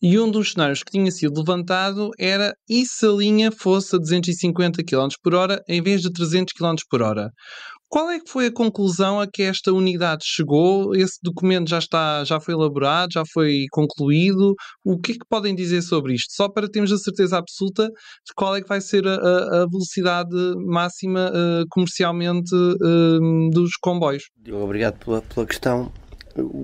e 0.00 0.18
um 0.18 0.30
dos 0.30 0.52
cenários 0.52 0.82
que 0.82 0.92
tinha 0.92 1.10
sido 1.10 1.40
levantado 1.40 2.10
era 2.18 2.54
e 2.68 2.86
se 2.86 3.04
a 3.04 3.10
linha 3.10 3.50
fosse 3.52 3.96
a 3.96 3.98
250 3.98 4.82
km 4.82 5.08
por 5.22 5.34
hora 5.34 5.62
em 5.68 5.82
vez 5.82 6.00
de 6.00 6.10
300 6.10 6.54
km 6.54 6.74
por 6.88 7.02
hora. 7.02 7.30
Qual 7.92 8.08
é 8.08 8.18
que 8.18 8.30
foi 8.30 8.46
a 8.46 8.50
conclusão 8.50 9.20
a 9.20 9.26
que 9.30 9.42
esta 9.42 9.70
unidade 9.70 10.22
chegou? 10.24 10.96
Esse 10.96 11.18
documento 11.22 11.68
já 11.68 11.78
está, 11.78 12.24
já 12.24 12.40
foi 12.40 12.54
elaborado, 12.54 13.12
já 13.12 13.22
foi 13.34 13.66
concluído. 13.70 14.54
O 14.82 14.98
que 14.98 15.12
é 15.12 15.14
que 15.16 15.26
podem 15.28 15.54
dizer 15.54 15.82
sobre 15.82 16.14
isto? 16.14 16.32
Só 16.32 16.48
para 16.48 16.70
termos 16.70 16.90
a 16.90 16.96
certeza 16.96 17.36
absoluta 17.36 17.88
de 17.88 18.32
qual 18.34 18.56
é 18.56 18.62
que 18.62 18.68
vai 18.68 18.80
ser 18.80 19.06
a, 19.06 19.12
a 19.14 19.66
velocidade 19.70 20.34
máxima 20.66 21.30
uh, 21.34 21.66
comercialmente 21.68 22.54
uh, 22.54 23.50
dos 23.50 23.76
comboios. 23.76 24.22
Obrigado 24.50 24.98
pela, 25.04 25.20
pela 25.20 25.44
questão 25.44 25.92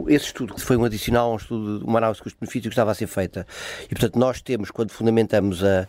esse 0.09 0.27
estudo 0.27 0.59
foi 0.59 0.79
um 0.79 0.85
adicional 0.85 1.31
a 1.31 1.35
um 1.35 1.37
estudo, 1.37 1.85
uma 1.85 1.99
análise 1.99 2.19
de 2.19 2.23
custo-benefício 2.23 2.71
que 2.71 2.75
estava 2.75 2.91
a 2.91 2.95
ser 2.95 3.07
feita. 3.07 3.47
E, 3.85 3.89
portanto, 3.89 4.19
nós 4.19 4.41
temos, 4.41 4.71
quando 4.71 4.93
fundamentamos 4.93 5.63
a, 5.63 5.87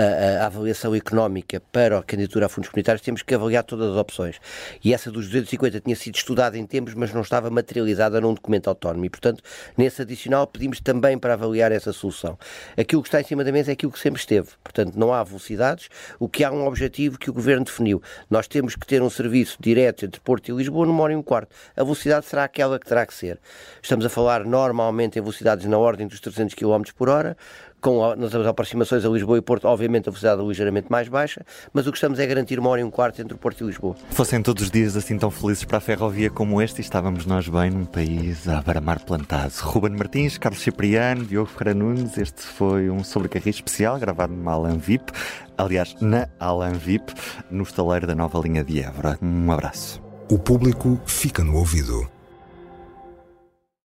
a, 0.00 0.42
a, 0.42 0.46
avaliação 0.46 0.94
económica 0.94 1.60
para 1.72 1.98
a 1.98 2.02
candidatura 2.02 2.46
a 2.46 2.48
fundos 2.48 2.70
comunitários, 2.70 3.02
temos 3.02 3.22
que 3.22 3.34
avaliar 3.34 3.64
todas 3.64 3.90
as 3.90 3.96
opções. 3.96 4.40
E 4.82 4.94
essa 4.94 5.10
dos 5.10 5.26
250 5.26 5.80
tinha 5.80 5.96
sido 5.96 6.16
estudada 6.16 6.56
em 6.56 6.66
tempos, 6.66 6.94
mas 6.94 7.12
não 7.12 7.20
estava 7.20 7.50
materializada 7.50 8.20
num 8.20 8.34
documento 8.34 8.68
autónomo. 8.68 9.04
E, 9.04 9.10
portanto, 9.10 9.42
nesse 9.76 10.02
adicional 10.02 10.46
pedimos 10.46 10.80
também 10.80 11.18
para 11.18 11.34
avaliar 11.34 11.72
essa 11.72 11.92
solução. 11.92 12.38
Aquilo 12.76 13.02
que 13.02 13.08
está 13.08 13.20
em 13.20 13.24
cima 13.24 13.44
da 13.44 13.52
mesa 13.52 13.70
é 13.70 13.74
aquilo 13.74 13.92
que 13.92 13.98
sempre 13.98 14.20
esteve. 14.20 14.48
Portanto, 14.62 14.94
não 14.96 15.12
há 15.12 15.22
velocidades, 15.22 15.88
o 16.18 16.28
que 16.28 16.44
há 16.44 16.50
um 16.50 16.66
objetivo 16.66 17.18
que 17.18 17.30
o 17.30 17.32
Governo 17.32 17.64
definiu. 17.64 18.02
Nós 18.28 18.46
temos 18.46 18.74
que 18.74 18.86
ter 18.86 19.02
um 19.02 19.10
serviço 19.10 19.58
direto 19.60 20.04
entre 20.04 20.20
Porto 20.20 20.48
e 20.48 20.54
Lisboa 20.54 20.86
numa 20.86 21.02
hora 21.02 21.12
e 21.12 21.16
um 21.16 21.22
quarto. 21.22 21.54
A 21.76 21.82
velocidade 21.82 22.26
será 22.26 22.44
aquela 22.44 22.78
que 22.78 22.86
terá 22.86 23.04
que 23.04 23.14
ser. 23.14 23.38
Estamos 23.82 24.04
a 24.04 24.08
falar 24.08 24.44
normalmente 24.44 25.18
em 25.18 25.22
velocidades 25.22 25.66
na 25.66 25.78
ordem 25.78 26.06
dos 26.06 26.20
300 26.20 26.54
km 26.54 26.82
por 26.96 27.08
hora, 27.08 27.36
com 27.80 28.14
nas 28.16 28.34
aproximações 28.34 29.04
a 29.04 29.08
Lisboa 29.08 29.38
e 29.38 29.40
Porto, 29.40 29.66
obviamente 29.66 30.08
a 30.08 30.12
velocidade 30.12 30.40
é 30.40 30.44
ligeiramente 30.44 30.90
mais 30.90 31.08
baixa, 31.08 31.44
mas 31.72 31.86
o 31.86 31.90
que 31.90 31.96
estamos 31.96 32.18
é 32.18 32.26
garantir 32.26 32.58
uma 32.58 32.70
hora 32.70 32.80
e 32.80 32.84
um 32.84 32.90
quarto 32.90 33.20
entre 33.20 33.34
o 33.34 33.38
Porto 33.38 33.64
e 33.64 33.66
Lisboa. 33.66 33.96
Fossem 34.10 34.42
todos 34.42 34.64
os 34.64 34.70
dias 34.70 34.96
assim 34.96 35.18
tão 35.18 35.30
felizes 35.30 35.64
para 35.64 35.78
a 35.78 35.80
ferrovia 35.80 36.30
como 36.30 36.60
este, 36.60 36.78
e 36.78 36.80
estávamos 36.82 37.26
nós 37.26 37.48
bem 37.48 37.70
num 37.70 37.84
país 37.84 38.48
a 38.48 38.60
baramar 38.60 39.04
plantado. 39.04 39.52
Ruben 39.62 39.96
Martins, 39.96 40.38
Carlos 40.38 40.62
Cipriano, 40.62 41.24
Diogo 41.24 41.48
Ferreira 41.50 41.78
Nunes, 41.78 42.18
este 42.18 42.42
foi 42.42 42.90
um 42.90 43.02
sobrecarris 43.02 43.56
especial 43.56 43.98
gravado 43.98 44.32
numa 44.32 44.52
Alan 44.52 44.78
VIP, 44.78 45.12
aliás, 45.56 45.94
na 46.00 46.28
Alan 46.38 46.72
VIP, 46.72 47.12
no 47.50 47.62
estaleiro 47.62 48.06
da 48.06 48.14
nova 48.14 48.38
linha 48.40 48.64
de 48.64 48.82
Évora. 48.82 49.18
Um 49.22 49.50
abraço. 49.50 50.02
O 50.30 50.38
público 50.38 51.00
fica 51.06 51.42
no 51.42 51.56
ouvido. 51.56 52.19